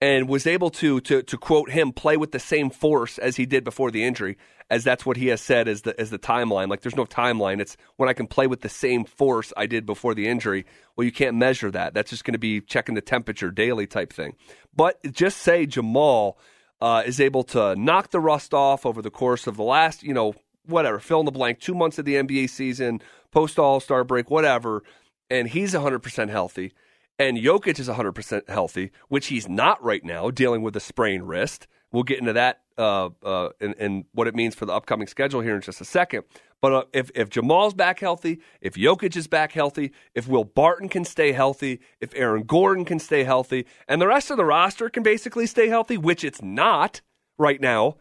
and 0.00 0.28
was 0.28 0.46
able 0.46 0.70
to, 0.70 1.00
to, 1.00 1.22
to 1.22 1.36
quote 1.36 1.70
him, 1.70 1.92
play 1.92 2.16
with 2.16 2.32
the 2.32 2.38
same 2.38 2.70
force 2.70 3.18
as 3.18 3.36
he 3.36 3.46
did 3.46 3.64
before 3.64 3.90
the 3.90 4.04
injury, 4.04 4.36
as 4.70 4.84
that's 4.84 5.04
what 5.04 5.16
he 5.16 5.28
has 5.28 5.40
said 5.40 5.66
as 5.66 5.82
the, 5.82 5.98
as 6.00 6.10
the 6.10 6.18
timeline. 6.18 6.68
Like 6.68 6.82
there's 6.82 6.96
no 6.96 7.04
timeline. 7.04 7.60
It's 7.60 7.76
when 7.96 8.08
I 8.08 8.12
can 8.12 8.26
play 8.26 8.46
with 8.46 8.60
the 8.60 8.68
same 8.68 9.04
force 9.04 9.52
I 9.56 9.66
did 9.66 9.86
before 9.86 10.14
the 10.14 10.28
injury. 10.28 10.66
Well, 10.96 11.04
you 11.04 11.12
can't 11.12 11.36
measure 11.36 11.70
that. 11.72 11.94
That's 11.94 12.10
just 12.10 12.24
going 12.24 12.34
to 12.34 12.38
be 12.38 12.60
checking 12.60 12.94
the 12.94 13.00
temperature 13.00 13.50
daily 13.50 13.86
type 13.86 14.12
thing. 14.12 14.36
But 14.74 14.98
just 15.12 15.38
say 15.38 15.66
Jamal 15.66 16.38
uh, 16.80 17.02
is 17.04 17.20
able 17.20 17.42
to 17.44 17.74
knock 17.76 18.10
the 18.10 18.20
rust 18.20 18.54
off 18.54 18.86
over 18.86 19.02
the 19.02 19.10
course 19.10 19.46
of 19.46 19.56
the 19.56 19.64
last, 19.64 20.02
you 20.02 20.14
know, 20.14 20.34
whatever, 20.66 21.00
fill 21.00 21.20
in 21.20 21.26
the 21.26 21.32
blank, 21.32 21.58
two 21.58 21.74
months 21.74 21.98
of 21.98 22.04
the 22.04 22.14
NBA 22.14 22.50
season, 22.50 23.00
post 23.32 23.58
All 23.58 23.80
Star 23.80 24.04
break, 24.04 24.30
whatever, 24.30 24.82
and 25.30 25.48
he's 25.48 25.74
100% 25.74 26.28
healthy, 26.28 26.72
and 27.18 27.36
Jokic 27.36 27.78
is 27.78 27.88
100% 27.88 28.48
healthy, 28.48 28.92
which 29.08 29.26
he's 29.26 29.48
not 29.48 29.82
right 29.82 30.04
now, 30.04 30.30
dealing 30.30 30.62
with 30.62 30.76
a 30.76 30.80
sprained 30.80 31.28
wrist. 31.28 31.66
We'll 31.90 32.04
get 32.04 32.18
into 32.18 32.34
that 32.34 32.60
uh, 32.76 33.10
uh, 33.24 33.48
and, 33.60 33.74
and, 33.78 34.04
what 34.12 34.28
it 34.28 34.36
means 34.36 34.54
for 34.54 34.64
the 34.64 34.72
upcoming 34.72 35.08
schedule 35.08 35.40
here 35.40 35.56
in 35.56 35.62
just 35.62 35.80
a 35.80 35.84
second. 35.84 36.22
But 36.60 36.72
uh, 36.72 36.84
if, 36.92 37.10
if 37.14 37.28
Jamal's 37.28 37.74
back 37.74 37.98
healthy, 37.98 38.40
if 38.60 38.74
Jokic 38.74 39.16
is 39.16 39.26
back 39.26 39.52
healthy, 39.52 39.92
if 40.14 40.28
Will 40.28 40.44
Barton 40.44 40.88
can 40.88 41.04
stay 41.04 41.32
healthy, 41.32 41.80
if 42.00 42.14
Aaron 42.14 42.44
Gordon 42.44 42.84
can 42.84 43.00
stay 43.00 43.24
healthy, 43.24 43.66
and 43.88 44.00
the 44.00 44.06
rest 44.06 44.30
of 44.30 44.36
the 44.36 44.44
roster 44.44 44.88
can 44.88 45.02
basically 45.02 45.46
stay 45.46 45.68
healthy, 45.68 45.96
which 45.96 46.22
it's 46.22 46.40
not 46.40 47.00
right 47.36 47.60
now, 47.60 47.96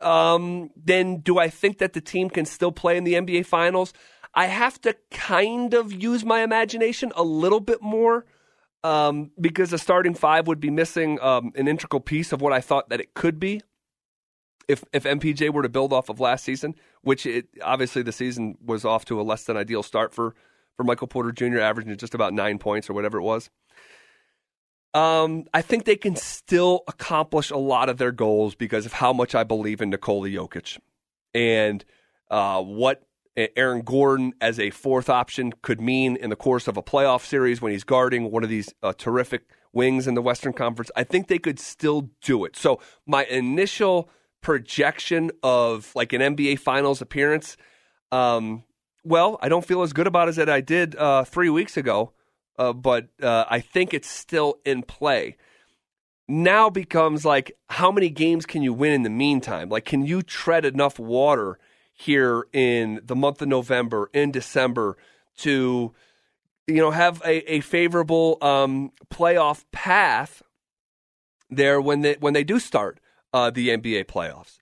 um, 0.00 0.70
then 0.76 1.20
do 1.20 1.38
I 1.38 1.48
think 1.48 1.78
that 1.78 1.94
the 1.94 2.00
team 2.00 2.28
can 2.28 2.44
still 2.44 2.72
play 2.72 2.98
in 2.98 3.04
the 3.04 3.14
NBA 3.14 3.46
Finals? 3.46 3.94
I 4.34 4.46
have 4.46 4.80
to 4.82 4.96
kind 5.10 5.72
of 5.72 5.92
use 5.92 6.24
my 6.24 6.42
imagination 6.42 7.12
a 7.16 7.22
little 7.22 7.60
bit 7.60 7.80
more 7.80 8.26
um, 8.84 9.30
because 9.40 9.70
the 9.70 9.78
starting 9.78 10.14
five 10.14 10.46
would 10.46 10.60
be 10.60 10.70
missing 10.70 11.18
um, 11.20 11.52
an 11.56 11.66
integral 11.66 12.00
piece 12.00 12.32
of 12.32 12.40
what 12.40 12.52
I 12.52 12.60
thought 12.60 12.90
that 12.90 13.00
it 13.00 13.14
could 13.14 13.40
be 13.40 13.62
if 14.68 14.84
if 14.92 15.04
MPJ 15.04 15.52
were 15.52 15.62
to 15.62 15.68
build 15.68 15.92
off 15.92 16.08
of 16.08 16.20
last 16.20 16.44
season, 16.44 16.74
which 17.02 17.26
it 17.26 17.48
obviously 17.62 18.02
the 18.02 18.12
season 18.12 18.56
was 18.64 18.84
off 18.84 19.04
to 19.06 19.20
a 19.20 19.22
less 19.22 19.44
than 19.44 19.56
ideal 19.56 19.82
start 19.82 20.14
for 20.14 20.34
for 20.76 20.84
Michael 20.84 21.06
Porter 21.06 21.32
Jr., 21.32 21.60
averaging 21.60 21.96
just 21.96 22.14
about 22.14 22.34
nine 22.34 22.58
points 22.58 22.88
or 22.90 22.92
whatever 22.92 23.18
it 23.18 23.22
was. 23.22 23.50
Um, 24.92 25.44
I 25.52 25.62
think 25.62 25.84
they 25.84 25.96
can 25.96 26.14
still 26.14 26.82
accomplish 26.86 27.50
a 27.50 27.56
lot 27.56 27.88
of 27.88 27.98
their 27.98 28.12
goals 28.12 28.54
because 28.54 28.86
of 28.86 28.92
how 28.92 29.12
much 29.12 29.34
I 29.34 29.42
believe 29.42 29.80
in 29.80 29.90
Nikola 29.90 30.28
Jokic 30.28 30.78
and 31.32 31.84
uh, 32.30 32.62
what 32.62 33.02
Aaron 33.36 33.82
Gordon 33.82 34.32
as 34.40 34.60
a 34.60 34.70
fourth 34.70 35.10
option 35.10 35.52
could 35.62 35.80
mean 35.80 36.16
in 36.16 36.30
the 36.30 36.36
course 36.36 36.68
of 36.68 36.76
a 36.76 36.82
playoff 36.82 37.24
series 37.24 37.60
when 37.60 37.72
he's 37.72 37.84
guarding 37.84 38.30
one 38.30 38.44
of 38.44 38.48
these 38.48 38.72
uh, 38.82 38.92
terrific 38.92 39.42
wings 39.72 40.06
in 40.06 40.14
the 40.14 40.22
Western 40.22 40.52
Conference. 40.52 40.90
I 40.96 41.04
think 41.04 41.26
they 41.26 41.38
could 41.38 41.58
still 41.58 42.10
do 42.22 42.44
it. 42.44 42.56
So 42.56 42.80
my 43.06 43.24
initial 43.24 44.08
projection 44.40 45.30
of 45.42 45.90
like 45.94 46.12
an 46.12 46.20
NBA 46.20 46.60
Finals 46.60 47.02
appearance, 47.02 47.56
um, 48.12 48.62
well, 49.02 49.38
I 49.42 49.48
don't 49.48 49.66
feel 49.66 49.82
as 49.82 49.92
good 49.92 50.06
about 50.06 50.28
it 50.28 50.38
as 50.38 50.48
I 50.48 50.60
did 50.60 50.94
uh, 50.96 51.24
three 51.24 51.50
weeks 51.50 51.76
ago, 51.76 52.12
uh, 52.58 52.72
but 52.72 53.08
uh, 53.20 53.44
I 53.48 53.60
think 53.60 53.92
it's 53.92 54.08
still 54.08 54.58
in 54.64 54.82
play. 54.82 55.36
Now 56.28 56.70
becomes 56.70 57.24
like, 57.24 57.56
how 57.68 57.90
many 57.90 58.08
games 58.08 58.46
can 58.46 58.62
you 58.62 58.72
win 58.72 58.92
in 58.92 59.02
the 59.02 59.10
meantime? 59.10 59.68
Like, 59.68 59.84
can 59.84 60.06
you 60.06 60.22
tread 60.22 60.64
enough 60.64 60.98
water 60.98 61.58
here 61.94 62.46
in 62.52 63.00
the 63.04 63.16
month 63.16 63.40
of 63.40 63.48
November, 63.48 64.10
in 64.12 64.30
December, 64.30 64.96
to 65.38 65.94
you 66.66 66.76
know 66.76 66.90
have 66.90 67.22
a, 67.24 67.54
a 67.54 67.60
favorable 67.60 68.36
um, 68.42 68.90
playoff 69.12 69.64
path 69.72 70.42
there 71.48 71.80
when 71.80 72.00
they 72.00 72.16
when 72.20 72.34
they 72.34 72.44
do 72.44 72.58
start 72.58 73.00
uh, 73.32 73.50
the 73.50 73.68
NBA 73.68 74.06
playoffs. 74.06 74.58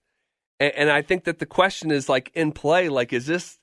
And, 0.60 0.72
and, 0.74 0.90
I 0.90 1.02
think 1.02 1.24
that 1.24 1.38
the 1.38 1.46
question 1.46 1.90
is 1.90 2.08
like 2.08 2.30
in 2.34 2.52
play, 2.52 2.88
like 2.88 3.12
is 3.12 3.26
this 3.26 3.58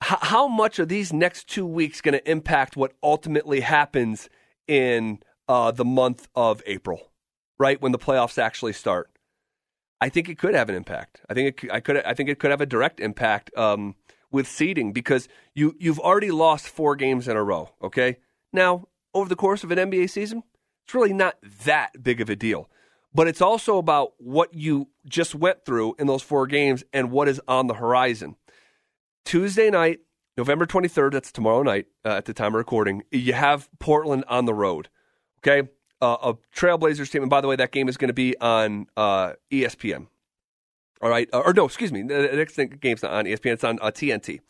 how 0.00 0.48
much 0.48 0.80
are 0.80 0.86
these 0.86 1.12
next 1.12 1.48
two 1.48 1.66
weeks 1.66 2.00
going 2.00 2.14
to 2.14 2.30
impact 2.30 2.76
what 2.76 2.92
ultimately 3.02 3.60
happens 3.60 4.28
in 4.66 5.20
uh, 5.48 5.70
the 5.70 5.84
month 5.84 6.28
of 6.34 6.60
April, 6.66 7.12
right 7.58 7.80
when 7.80 7.92
the 7.92 7.98
playoffs 7.98 8.36
actually 8.36 8.72
start? 8.72 9.11
I 10.02 10.08
think 10.08 10.28
it 10.28 10.36
could 10.36 10.54
have 10.54 10.68
an 10.68 10.74
impact. 10.74 11.20
I 11.30 11.34
think 11.34 11.62
it, 11.62 11.70
I 11.72 11.78
could. 11.78 11.98
I 12.04 12.12
think 12.12 12.28
it 12.28 12.40
could 12.40 12.50
have 12.50 12.60
a 12.60 12.66
direct 12.66 12.98
impact 12.98 13.56
um, 13.56 13.94
with 14.32 14.48
seeding 14.48 14.92
because 14.92 15.28
you 15.54 15.76
you've 15.78 16.00
already 16.00 16.32
lost 16.32 16.68
four 16.68 16.96
games 16.96 17.28
in 17.28 17.36
a 17.36 17.44
row. 17.44 17.70
Okay, 17.80 18.16
now 18.52 18.88
over 19.14 19.28
the 19.28 19.36
course 19.36 19.62
of 19.62 19.70
an 19.70 19.78
NBA 19.78 20.10
season, 20.10 20.42
it's 20.84 20.92
really 20.92 21.12
not 21.12 21.36
that 21.64 22.02
big 22.02 22.20
of 22.20 22.28
a 22.28 22.34
deal. 22.34 22.68
But 23.14 23.28
it's 23.28 23.40
also 23.40 23.78
about 23.78 24.14
what 24.18 24.52
you 24.54 24.88
just 25.06 25.36
went 25.36 25.64
through 25.64 25.94
in 26.00 26.08
those 26.08 26.22
four 26.22 26.48
games 26.48 26.82
and 26.92 27.12
what 27.12 27.28
is 27.28 27.40
on 27.46 27.68
the 27.68 27.74
horizon. 27.74 28.34
Tuesday 29.24 29.70
night, 29.70 30.00
November 30.36 30.66
23rd, 30.66 31.12
that's 31.12 31.30
tomorrow 31.30 31.62
night 31.62 31.86
uh, 32.04 32.08
at 32.08 32.24
the 32.24 32.34
time 32.34 32.48
of 32.48 32.54
recording, 32.54 33.04
you 33.12 33.34
have 33.34 33.68
Portland 33.78 34.24
on 34.26 34.46
the 34.46 34.54
road. 34.54 34.88
Okay? 35.40 35.68
Uh, 36.02 36.32
a 36.32 36.58
Trailblazers 36.58 37.12
team. 37.12 37.22
And 37.22 37.30
by 37.30 37.40
the 37.40 37.46
way, 37.46 37.54
that 37.54 37.70
game 37.70 37.88
is 37.88 37.96
going 37.96 38.08
to 38.08 38.14
be 38.14 38.36
on 38.38 38.88
uh, 38.96 39.34
ESPN. 39.52 40.08
All 41.00 41.08
right. 41.08 41.28
Uh, 41.32 41.40
or 41.40 41.52
no, 41.52 41.64
excuse 41.64 41.92
me. 41.92 42.02
The 42.02 42.30
next 42.32 42.58
game's 42.80 43.02
not 43.02 43.12
on 43.12 43.24
ESPN, 43.24 43.52
it's 43.52 43.64
on 43.64 43.78
TNT. 43.78 44.40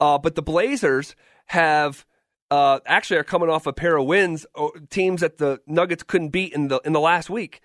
Uh, 0.00 0.14
uh, 0.14 0.18
but 0.18 0.34
the 0.34 0.42
Blazers 0.42 1.16
have 1.46 2.04
uh, 2.50 2.80
actually 2.86 3.18
are 3.18 3.24
coming 3.24 3.48
off 3.48 3.66
a 3.66 3.72
pair 3.72 3.96
of 3.96 4.06
wins, 4.06 4.44
teams 4.88 5.20
that 5.20 5.38
the 5.38 5.60
Nuggets 5.66 6.02
couldn't 6.02 6.30
beat 6.30 6.52
in 6.52 6.68
the 6.68 6.80
in 6.84 6.92
the 6.92 7.00
last 7.00 7.30
week. 7.30 7.60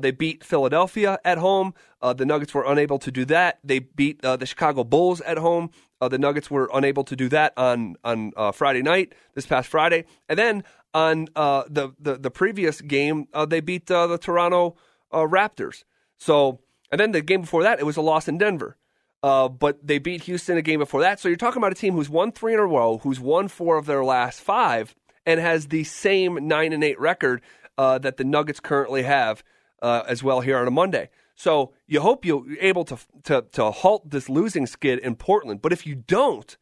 They 0.00 0.10
beat 0.10 0.44
Philadelphia 0.44 1.18
at 1.24 1.38
home. 1.38 1.72
The 2.02 2.26
Nuggets 2.26 2.52
were 2.52 2.64
unable 2.66 2.98
to 2.98 3.10
do 3.10 3.24
that. 3.26 3.58
They 3.64 3.78
beat 3.78 4.22
the 4.22 4.44
Chicago 4.44 4.84
Bulls 4.84 5.20
at 5.22 5.38
home. 5.38 5.70
The 6.00 6.18
Nuggets 6.18 6.50
were 6.50 6.70
unable 6.72 7.04
to 7.04 7.16
do 7.16 7.28
that 7.30 7.52
on 7.56 7.96
on 8.04 8.32
Friday 8.52 8.82
night, 8.82 9.14
this 9.34 9.46
past 9.46 9.68
Friday, 9.68 10.04
and 10.28 10.38
then 10.38 10.62
on 10.94 11.28
uh, 11.36 11.64
the, 11.68 11.90
the, 11.98 12.16
the 12.16 12.30
previous 12.30 12.80
game, 12.80 13.28
they 13.48 13.60
beat 13.60 13.86
the 13.86 14.18
Toronto 14.18 14.76
Raptors. 15.12 15.84
So, 16.16 16.60
and 16.90 17.00
then 17.00 17.12
the 17.12 17.20
game 17.20 17.42
before 17.42 17.62
that, 17.62 17.78
it 17.78 17.86
was 17.86 17.96
a 17.96 18.02
loss 18.02 18.28
in 18.28 18.38
Denver. 18.38 18.76
Uh, 19.22 19.48
but 19.48 19.84
they 19.84 19.98
beat 19.98 20.22
Houston 20.24 20.56
a 20.56 20.62
game 20.62 20.78
before 20.78 21.00
that. 21.00 21.18
So 21.18 21.28
you're 21.28 21.36
talking 21.36 21.60
about 21.60 21.72
a 21.72 21.74
team 21.74 21.94
who's 21.94 22.08
won 22.08 22.30
three 22.30 22.54
in 22.54 22.60
a 22.60 22.66
row, 22.66 22.98
who's 22.98 23.18
won 23.18 23.48
four 23.48 23.76
of 23.76 23.86
their 23.86 24.04
last 24.04 24.40
five, 24.40 24.94
and 25.26 25.40
has 25.40 25.68
the 25.68 25.84
same 25.84 26.46
nine 26.46 26.72
and 26.72 26.84
eight 26.84 27.00
record 27.00 27.42
uh, 27.76 27.98
that 27.98 28.16
the 28.16 28.24
Nuggets 28.24 28.60
currently 28.60 29.02
have 29.02 29.42
uh, 29.82 30.04
as 30.06 30.22
well 30.22 30.40
here 30.40 30.56
on 30.58 30.68
a 30.68 30.70
Monday. 30.70 31.10
So 31.34 31.72
you 31.86 32.00
hope 32.00 32.24
you're 32.24 32.44
able 32.60 32.84
to, 32.86 32.98
to 33.24 33.44
to 33.52 33.70
halt 33.70 34.10
this 34.10 34.28
losing 34.28 34.66
skid 34.66 34.98
in 35.00 35.14
Portland. 35.16 35.62
But 35.62 35.72
if 35.72 35.86
you 35.86 35.94
don't, 35.94 36.56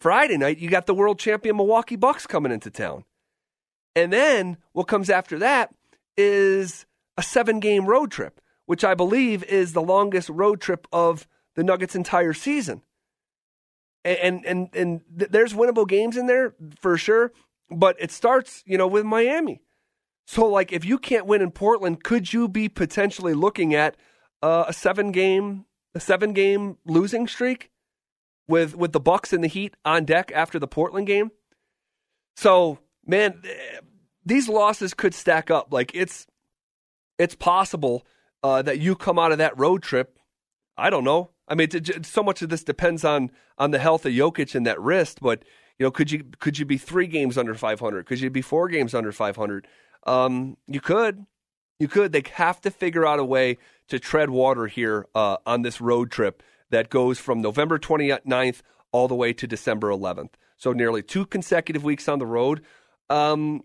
Friday 0.00 0.36
night 0.36 0.58
you 0.58 0.70
got 0.70 0.86
the 0.86 0.94
world 0.94 1.18
champion 1.18 1.56
Milwaukee 1.56 1.96
Bucks 1.96 2.26
coming 2.26 2.50
into 2.50 2.70
town, 2.70 3.04
and 3.94 4.12
then 4.12 4.56
what 4.72 4.88
comes 4.88 5.10
after 5.10 5.38
that 5.38 5.74
is 6.16 6.86
a 7.16 7.22
seven 7.22 7.60
game 7.60 7.86
road 7.86 8.10
trip, 8.10 8.40
which 8.66 8.84
I 8.84 8.94
believe 8.94 9.44
is 9.44 9.72
the 9.72 9.82
longest 9.82 10.28
road 10.28 10.60
trip 10.60 10.86
of 10.92 11.26
the 11.54 11.64
Nuggets' 11.64 11.94
entire 11.94 12.32
season. 12.32 12.82
And 14.04 14.44
and 14.44 14.68
and, 14.74 15.02
th- 15.16 15.30
there's 15.30 15.52
winnable 15.52 15.86
games 15.86 16.16
in 16.16 16.26
there 16.26 16.54
for 16.80 16.96
sure, 16.96 17.32
but 17.70 17.96
it 18.00 18.10
starts, 18.10 18.62
you 18.66 18.76
know, 18.76 18.88
with 18.88 19.04
Miami. 19.04 19.62
So, 20.26 20.46
like, 20.46 20.72
if 20.72 20.84
you 20.84 20.98
can't 20.98 21.26
win 21.26 21.42
in 21.42 21.52
Portland, 21.52 22.02
could 22.02 22.32
you 22.32 22.48
be 22.48 22.68
potentially 22.68 23.34
looking 23.34 23.74
at 23.74 23.96
uh, 24.42 24.64
a 24.66 24.72
seven 24.72 25.12
game, 25.12 25.66
a 25.94 26.00
seven 26.00 26.32
game 26.32 26.78
losing 26.84 27.28
streak 27.28 27.70
with 28.48 28.74
with 28.74 28.92
the 28.92 29.00
Bucks 29.00 29.32
and 29.32 29.44
the 29.44 29.48
Heat 29.48 29.76
on 29.84 30.04
deck 30.04 30.32
after 30.34 30.58
the 30.58 30.66
Portland 30.66 31.06
game? 31.06 31.30
So, 32.36 32.78
man, 33.06 33.42
these 34.24 34.48
losses 34.48 34.94
could 34.94 35.14
stack 35.14 35.50
up. 35.50 35.72
Like, 35.72 35.92
it's 35.94 36.26
it's 37.18 37.34
possible 37.34 38.06
uh, 38.42 38.62
that 38.62 38.78
you 38.78 38.96
come 38.96 39.18
out 39.18 39.32
of 39.32 39.38
that 39.38 39.58
road 39.58 39.82
trip. 39.82 40.18
I 40.76 40.90
don't 40.90 41.04
know, 41.04 41.30
I 41.52 41.54
mean, 41.54 41.68
so 42.02 42.22
much 42.22 42.40
of 42.40 42.48
this 42.48 42.64
depends 42.64 43.04
on 43.04 43.30
on 43.58 43.72
the 43.72 43.78
health 43.78 44.06
of 44.06 44.12
Jokic 44.12 44.54
and 44.54 44.66
that 44.66 44.80
wrist. 44.80 45.20
But 45.20 45.44
you 45.78 45.84
know, 45.84 45.90
could 45.90 46.10
you 46.10 46.24
could 46.38 46.58
you 46.58 46.64
be 46.64 46.78
three 46.78 47.06
games 47.06 47.36
under 47.36 47.54
500? 47.54 48.06
Could 48.06 48.20
you 48.20 48.30
be 48.30 48.40
four 48.40 48.68
games 48.68 48.94
under 48.94 49.12
500? 49.12 49.66
Um, 50.06 50.56
you 50.66 50.80
could, 50.80 51.26
you 51.78 51.88
could. 51.88 52.12
They 52.12 52.22
have 52.34 52.60
to 52.62 52.70
figure 52.70 53.06
out 53.06 53.18
a 53.18 53.24
way 53.24 53.58
to 53.88 53.98
tread 53.98 54.30
water 54.30 54.66
here 54.66 55.06
uh, 55.14 55.36
on 55.44 55.60
this 55.60 55.78
road 55.78 56.10
trip 56.10 56.42
that 56.70 56.88
goes 56.88 57.18
from 57.18 57.42
November 57.42 57.78
29th 57.78 58.62
all 58.90 59.06
the 59.06 59.14
way 59.14 59.34
to 59.34 59.46
December 59.46 59.90
11th. 59.90 60.30
So 60.56 60.72
nearly 60.72 61.02
two 61.02 61.26
consecutive 61.26 61.84
weeks 61.84 62.08
on 62.08 62.18
the 62.18 62.26
road. 62.26 62.62
Um, 63.12 63.62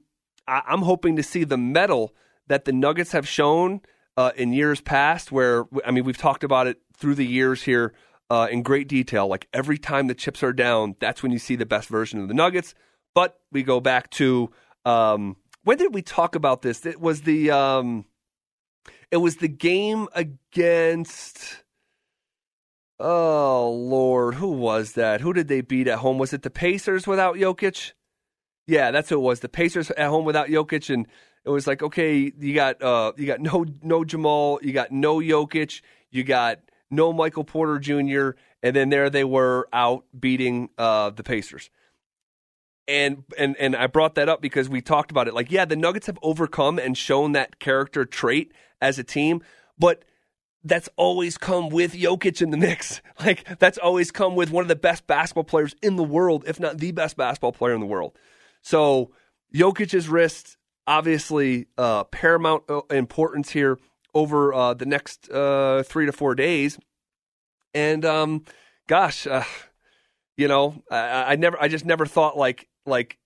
I- 0.48 0.64
I'm 0.68 0.82
hoping 0.82 1.16
to 1.16 1.24
see 1.24 1.44
the 1.44 1.58
metal 1.58 2.14
that 2.48 2.66
the 2.66 2.72
Nuggets 2.74 3.12
have 3.12 3.28
shown 3.28 3.82
uh, 4.16 4.32
in 4.36 4.54
years 4.54 4.82
past. 4.82 5.32
Where 5.32 5.66
I 5.86 5.92
mean, 5.92 6.04
we've 6.04 6.18
talked 6.18 6.44
about 6.44 6.68
it 6.68 6.78
through 6.98 7.16
the 7.16 7.26
years 7.26 7.64
here 7.64 7.94
uh, 8.30 8.48
in 8.52 8.64
great 8.64 8.88
detail. 8.88 9.28
Like 9.28 9.48
every 9.54 9.78
time 9.78 10.08
the 10.08 10.16
chips 10.16 10.44
are 10.44 10.54
down, 10.54 10.96
that's 11.00 11.22
when 11.24 11.32
you 11.32 11.40
see 11.40 11.56
the 11.56 11.66
best 11.66 11.88
version 11.90 12.20
of 12.20 12.28
the 12.28 12.34
Nuggets. 12.34 12.74
But 13.16 13.40
we 13.52 13.64
go 13.64 13.80
back 13.80 14.10
to 14.12 14.52
um, 14.86 15.38
when 15.64 15.78
did 15.78 15.94
we 15.94 16.02
talk 16.02 16.36
about 16.36 16.62
this? 16.62 16.86
It 16.86 17.00
was 17.00 17.22
the 17.22 17.52
um, 17.52 18.06
it 19.12 19.18
was 19.18 19.38
the 19.38 19.48
game 19.48 20.08
against. 20.14 21.64
Oh 23.00 23.70
Lord, 23.72 24.36
who 24.36 24.48
was 24.50 24.94
that? 24.94 25.22
Who 25.22 25.32
did 25.34 25.48
they 25.48 25.62
beat 25.62 25.88
at 25.88 26.00
home? 26.00 26.18
Was 26.18 26.34
it 26.34 26.42
the 26.42 26.50
Pacers 26.50 27.06
without 27.06 27.36
Jokic? 27.36 27.92
Yeah, 28.68 28.92
that's 28.92 29.10
who 29.10 29.16
it 29.16 29.22
was. 29.22 29.40
The 29.40 29.50
Pacers 29.50 29.90
at 29.92 30.10
home 30.10 30.26
without 30.26 30.50
Jokic, 30.50 30.94
and 30.94 31.08
it 31.46 31.50
was 31.50 31.66
like, 31.66 31.82
okay, 31.82 32.32
you 32.38 32.54
got 32.54 32.82
uh, 32.82 33.14
you 33.16 33.26
got 33.26 33.40
no 33.40 33.66
no 33.82 34.04
Jamal, 34.04 34.60
you 34.62 34.74
got 34.74 34.92
no 34.92 35.20
Jokic, 35.20 35.82
you 36.12 36.24
got 36.26 36.60
no 36.92 37.14
Michael 37.14 37.46
Porter 37.46 37.80
Jr., 37.80 38.32
and 38.62 38.76
then 38.76 38.90
there 38.90 39.10
they 39.10 39.24
were 39.24 39.68
out 39.72 40.04
beating 40.18 40.70
uh, 40.78 41.10
the 41.10 41.24
Pacers. 41.24 41.70
And 42.90 43.24
and 43.38 43.56
and 43.58 43.76
I 43.76 43.88
brought 43.88 44.16
that 44.16 44.28
up 44.28 44.42
because 44.42 44.68
we 44.68 44.82
talked 44.82 45.12
about 45.12 45.30
it. 45.30 45.34
Like, 45.34 45.50
yeah, 45.52 45.64
the 45.66 45.76
Nuggets 45.78 46.08
have 46.08 46.20
overcome 46.22 46.78
and 46.78 46.98
shown 46.98 47.32
that 47.34 47.60
character 47.60 48.04
trait 48.06 48.54
as 48.82 49.00
a 49.00 49.04
team, 49.04 49.42
but 49.80 50.04
that's 50.64 50.90
always 50.98 51.38
come 51.38 51.70
with 51.70 51.94
Jokic 51.94 52.42
in 52.42 52.52
the 52.52 52.58
mix. 52.58 53.02
Like 53.20 53.58
that's 53.58 53.80
always 53.80 54.12
come 54.12 54.36
with 54.36 54.52
one 54.52 54.64
of 54.64 54.68
the 54.68 54.76
best 54.76 55.08
basketball 55.08 55.44
players 55.44 55.74
in 55.82 55.96
the 55.96 56.04
world, 56.04 56.44
if 56.46 56.60
not 56.60 56.78
the 56.78 56.92
best 56.92 57.18
basketball 57.18 57.52
player 57.52 57.74
in 57.74 57.80
the 57.80 57.88
world. 57.88 58.16
So 58.68 59.12
Jokic's 59.56 60.10
wrist, 60.10 60.58
obviously, 60.86 61.68
uh, 61.78 62.04
paramount 62.04 62.64
uh, 62.68 62.82
importance 62.90 63.52
here 63.52 63.80
over 64.14 64.54
uh, 64.54 64.74
the 64.74 64.86
next 64.86 65.32
uh, 65.32 65.84
three 65.84 66.06
to 66.06 66.12
four 66.12 66.36
days. 66.36 66.78
And 67.74 68.04
um, 68.04 68.44
gosh, 68.86 69.26
uh, 69.26 69.46
you 70.36 70.50
know, 70.50 70.84
I, 70.92 71.32
I, 71.32 71.36
never, 71.38 71.58
I 71.62 71.70
just 71.70 71.86
never 71.86 72.06
thought 72.06 72.38
like 72.38 72.68
like 72.86 73.18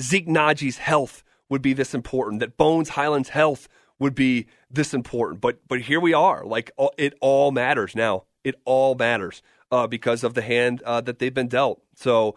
Zeke 0.00 0.26
Nnaji's 0.26 0.78
health 0.78 1.22
would 1.48 1.62
be 1.62 1.74
this 1.74 1.94
important. 1.94 2.40
That 2.40 2.56
Bones 2.56 2.88
Hyland's 2.88 3.28
health 3.28 3.68
would 4.00 4.16
be 4.16 4.48
this 4.68 4.92
important. 4.92 5.40
But 5.40 5.60
but 5.68 5.82
here 5.82 6.00
we 6.00 6.12
are. 6.12 6.44
Like 6.44 6.72
it 6.96 7.14
all 7.20 7.52
matters 7.52 7.94
now. 7.94 8.24
It 8.42 8.56
all 8.64 8.96
matters 8.96 9.42
uh, 9.70 9.86
because 9.86 10.24
of 10.24 10.34
the 10.34 10.42
hand 10.42 10.82
that 10.84 11.20
they've 11.20 11.32
been 11.32 11.46
dealt. 11.46 11.82
So 11.94 12.34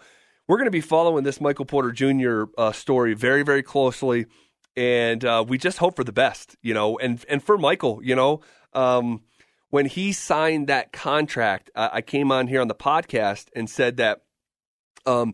we're 0.51 0.57
going 0.57 0.65
to 0.65 0.71
be 0.71 0.81
following 0.81 1.23
this 1.23 1.39
Michael 1.39 1.63
Porter 1.63 1.93
Jr. 1.93 2.43
Uh, 2.57 2.73
story 2.73 3.13
very 3.13 3.41
very 3.41 3.63
closely 3.63 4.25
and 4.75 5.23
uh, 5.23 5.43
we 5.47 5.57
just 5.57 5.77
hope 5.77 5.95
for 5.95 6.03
the 6.03 6.11
best, 6.11 6.55
you 6.61 6.73
know. 6.73 6.97
And 6.97 7.23
and 7.29 7.43
for 7.43 7.57
Michael, 7.57 8.01
you 8.03 8.15
know, 8.15 8.41
um, 8.73 9.21
when 9.69 9.85
he 9.85 10.11
signed 10.11 10.67
that 10.67 10.91
contract, 10.91 11.69
I 11.75 12.01
came 12.01 12.31
on 12.31 12.47
here 12.47 12.61
on 12.61 12.67
the 12.67 12.75
podcast 12.75 13.47
and 13.55 13.69
said 13.69 13.97
that 13.97 14.23
um, 15.05 15.33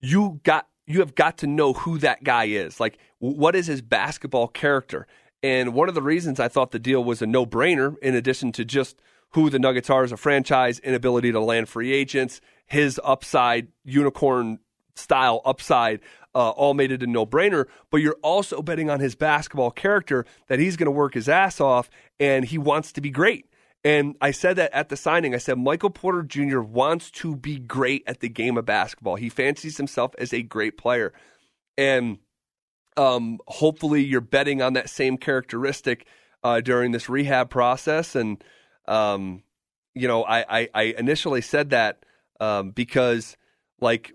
you 0.00 0.40
got 0.44 0.66
you 0.86 1.00
have 1.00 1.14
got 1.14 1.38
to 1.38 1.46
know 1.46 1.72
who 1.72 1.98
that 1.98 2.24
guy 2.24 2.44
is. 2.44 2.80
Like, 2.80 2.98
what 3.18 3.54
is 3.54 3.66
his 3.66 3.82
basketball 3.82 4.48
character? 4.48 5.06
And 5.42 5.72
one 5.72 5.88
of 5.88 5.94
the 5.94 6.02
reasons 6.02 6.38
I 6.38 6.48
thought 6.48 6.70
the 6.70 6.78
deal 6.78 7.02
was 7.02 7.22
a 7.22 7.26
no 7.26 7.46
brainer, 7.46 7.96
in 8.00 8.14
addition 8.14 8.52
to 8.52 8.64
just 8.64 9.00
who 9.30 9.48
the 9.48 9.58
Nuggets 9.58 9.88
are 9.88 10.02
as 10.02 10.12
a 10.12 10.16
franchise, 10.16 10.80
inability 10.80 11.32
to 11.32 11.40
land 11.40 11.68
free 11.68 11.92
agents, 11.92 12.40
his 12.70 13.00
upside, 13.02 13.68
unicorn 13.84 14.60
style 14.94 15.42
upside, 15.44 16.00
uh, 16.34 16.50
all 16.50 16.74
made 16.74 16.92
it 16.92 17.02
a 17.02 17.06
no 17.06 17.26
brainer. 17.26 17.66
But 17.90 17.98
you're 17.98 18.18
also 18.22 18.62
betting 18.62 18.88
on 18.88 19.00
his 19.00 19.14
basketball 19.14 19.72
character 19.72 20.24
that 20.46 20.58
he's 20.58 20.76
going 20.76 20.86
to 20.86 20.92
work 20.92 21.14
his 21.14 21.28
ass 21.28 21.60
off 21.60 21.90
and 22.18 22.44
he 22.44 22.58
wants 22.58 22.92
to 22.92 23.00
be 23.00 23.10
great. 23.10 23.46
And 23.82 24.14
I 24.20 24.30
said 24.30 24.56
that 24.56 24.72
at 24.72 24.88
the 24.88 24.96
signing. 24.96 25.34
I 25.34 25.38
said 25.38 25.58
Michael 25.58 25.90
Porter 25.90 26.22
Jr. 26.22 26.60
wants 26.60 27.10
to 27.12 27.34
be 27.34 27.58
great 27.58 28.04
at 28.06 28.20
the 28.20 28.28
game 28.28 28.56
of 28.56 28.66
basketball. 28.66 29.16
He 29.16 29.30
fancies 29.30 29.78
himself 29.78 30.14
as 30.18 30.32
a 30.32 30.42
great 30.42 30.76
player. 30.76 31.12
And 31.78 32.18
um, 32.96 33.38
hopefully 33.48 34.04
you're 34.04 34.20
betting 34.20 34.60
on 34.60 34.74
that 34.74 34.90
same 34.90 35.16
characteristic 35.16 36.06
uh, 36.44 36.60
during 36.60 36.92
this 36.92 37.08
rehab 37.08 37.48
process. 37.48 38.14
And, 38.14 38.44
um, 38.86 39.42
you 39.94 40.06
know, 40.06 40.24
I, 40.24 40.60
I, 40.60 40.68
I, 40.74 40.82
initially 40.98 41.40
said 41.40 41.70
that 41.70 42.04
um, 42.40 42.70
because, 42.70 43.36
like, 43.80 44.12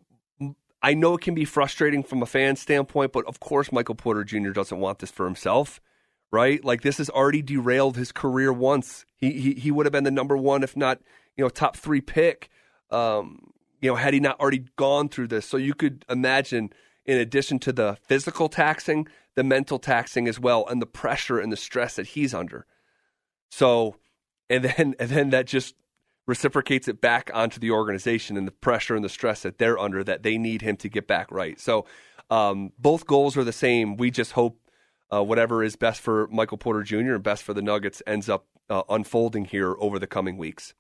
I 0.82 0.94
know 0.94 1.16
it 1.16 1.22
can 1.22 1.34
be 1.34 1.46
frustrating 1.46 2.04
from 2.04 2.22
a 2.22 2.26
fan 2.26 2.56
standpoint, 2.58 3.12
but 3.12 3.26
of 3.26 3.40
course, 3.40 3.72
Michael 3.72 3.96
Porter 3.96 4.24
Jr. 4.24 4.50
doesn't 4.50 4.80
want 4.80 5.00
this 5.00 5.12
for 5.12 5.26
himself, 5.26 5.80
right? 6.32 6.64
Like, 6.64 6.82
this 6.82 6.98
has 6.98 7.10
already 7.10 7.42
derailed 7.42 7.98
his 7.98 8.12
career 8.12 8.52
once. 8.52 9.06
He, 9.18 9.32
he, 9.32 9.54
he 9.54 9.72
would 9.72 9.86
have 9.86 9.94
been 9.94 10.04
the 10.04 10.12
number 10.12 10.36
one, 10.36 10.64
if 10.64 10.76
not, 10.76 11.00
you 11.38 11.44
know, 11.44 11.50
top 11.50 11.78
three 11.78 12.02
pick, 12.02 12.50
um, 12.92 13.52
you 13.82 13.90
know, 13.90 13.96
had 13.96 14.14
he 14.14 14.20
not 14.20 14.40
already 14.40 14.66
gone 14.76 15.10
through 15.10 15.28
this. 15.28 15.46
So 15.46 15.58
you 15.58 15.74
could 15.74 16.06
imagine 16.10 16.72
in 17.06 17.18
addition 17.18 17.60
to 17.60 17.72
the 17.72 17.98
physical 18.08 18.50
taxing, 18.50 19.08
the 19.36 19.44
mental 19.44 19.80
taxing 19.80 20.28
as 20.28 20.40
well, 20.40 20.66
and 20.68 20.82
the 20.82 20.88
pressure 20.88 21.40
and 21.40 21.52
the 21.52 21.58
stress 21.58 21.96
that 21.96 22.08
he's 22.08 22.34
under. 22.34 22.66
So, 23.50 23.96
and 24.50 24.66
then 24.66 24.96
and 25.00 25.10
then 25.10 25.30
that 25.32 25.48
just 25.48 25.76
reciprocates 26.28 26.88
it 26.88 27.02
back 27.02 27.30
onto 27.34 27.60
the 27.60 27.72
organization 27.72 28.38
and 28.38 28.48
the 28.48 28.52
pressure 28.52 28.96
and 28.96 29.04
the 29.04 29.10
stress 29.10 29.44
that 29.44 29.58
they're 29.58 29.78
under 29.78 30.04
that 30.04 30.24
they 30.24 30.38
need 30.38 30.62
him 30.62 30.76
to 30.78 30.90
get 30.90 31.08
back 31.08 31.32
right. 31.32 31.60
So, 31.60 31.86
um, 32.30 32.72
both 32.80 33.06
goals 33.06 33.38
are 33.38 33.44
the 33.44 33.54
same. 33.54 33.98
We 33.98 34.10
just 34.10 34.32
hope 34.32 34.60
uh, 35.14 35.24
whatever 35.24 35.64
is 35.64 35.76
best 35.76 36.02
for 36.02 36.28
Michael 36.32 36.58
Porter 36.58 36.84
Jr. 36.84 37.14
and 37.14 37.24
best 37.24 37.44
for 37.44 37.54
the 37.54 37.62
Nuggets 37.62 38.02
ends 38.08 38.30
up 38.30 38.48
uh, 38.70 38.84
unfolding 38.90 39.46
here 39.46 39.76
over 39.80 40.00
the 40.00 40.08
coming 40.08 40.38
weeks. 40.38 40.74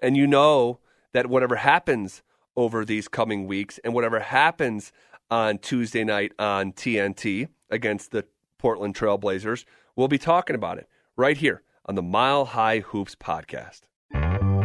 And 0.00 0.16
you 0.16 0.26
know 0.26 0.78
that 1.12 1.26
whatever 1.26 1.56
happens 1.56 2.22
over 2.56 2.84
these 2.84 3.08
coming 3.08 3.46
weeks 3.46 3.78
and 3.82 3.94
whatever 3.94 4.20
happens 4.20 4.92
on 5.30 5.58
Tuesday 5.58 6.04
night 6.04 6.32
on 6.38 6.72
TNT 6.72 7.48
against 7.70 8.10
the 8.10 8.24
Portland 8.58 8.94
Trailblazers. 8.94 9.64
We'll 9.96 10.08
be 10.08 10.18
talking 10.18 10.54
about 10.54 10.78
it 10.78 10.88
right 11.16 11.36
here 11.36 11.62
on 11.86 11.94
the 11.94 12.02
Mile 12.02 12.44
High 12.44 12.80
Hoops 12.80 13.16
podcast. 13.16 13.82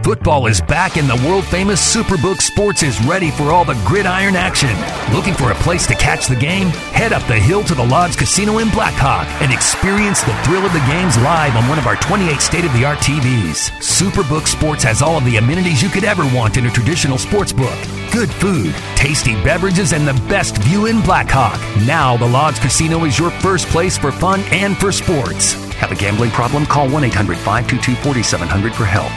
Football 0.07 0.47
is 0.47 0.61
back 0.61 0.95
and 0.95 1.09
the 1.09 1.27
world 1.27 1.43
famous 1.43 1.81
Superbook 1.93 2.39
Sports 2.39 2.81
is 2.81 2.97
ready 3.05 3.29
for 3.29 3.51
all 3.51 3.65
the 3.65 3.77
gridiron 3.85 4.37
action. 4.37 4.73
Looking 5.13 5.33
for 5.33 5.51
a 5.51 5.55
place 5.55 5.85
to 5.87 5.95
catch 5.95 6.27
the 6.27 6.35
game? 6.37 6.67
Head 6.95 7.11
up 7.11 7.27
the 7.27 7.35
hill 7.35 7.61
to 7.65 7.75
the 7.75 7.83
Lodge 7.83 8.15
Casino 8.15 8.59
in 8.59 8.69
Blackhawk 8.69 9.27
and 9.41 9.51
experience 9.51 10.21
the 10.21 10.33
thrill 10.43 10.65
of 10.65 10.71
the 10.71 10.79
games 10.87 11.17
live 11.17 11.57
on 11.57 11.67
one 11.67 11.77
of 11.77 11.87
our 11.87 11.97
28 11.97 12.39
state 12.39 12.63
of 12.63 12.71
the 12.71 12.85
art 12.85 12.99
TVs. 12.99 13.69
Superbook 13.81 14.47
Sports 14.47 14.81
has 14.85 15.01
all 15.01 15.17
of 15.17 15.25
the 15.25 15.35
amenities 15.35 15.83
you 15.83 15.89
could 15.89 16.05
ever 16.05 16.23
want 16.33 16.55
in 16.55 16.67
a 16.67 16.71
traditional 16.71 17.17
sports 17.17 17.51
book 17.51 17.77
good 18.13 18.29
food, 18.29 18.73
tasty 18.95 19.33
beverages, 19.43 19.91
and 19.91 20.07
the 20.07 20.13
best 20.29 20.55
view 20.59 20.85
in 20.85 21.01
Blackhawk. 21.01 21.59
Now, 21.85 22.15
the 22.15 22.25
Lodge 22.25 22.61
Casino 22.61 23.03
is 23.03 23.19
your 23.19 23.29
first 23.29 23.67
place 23.67 23.97
for 23.97 24.13
fun 24.13 24.39
and 24.51 24.77
for 24.77 24.93
sports. 24.93 25.51
Have 25.73 25.91
a 25.91 25.95
gambling 25.95 26.31
problem? 26.31 26.65
Call 26.65 26.89
1 26.89 27.03
800 27.03 27.37
522 27.39 28.01
4700 28.01 28.73
for 28.73 28.85
help. 28.85 29.11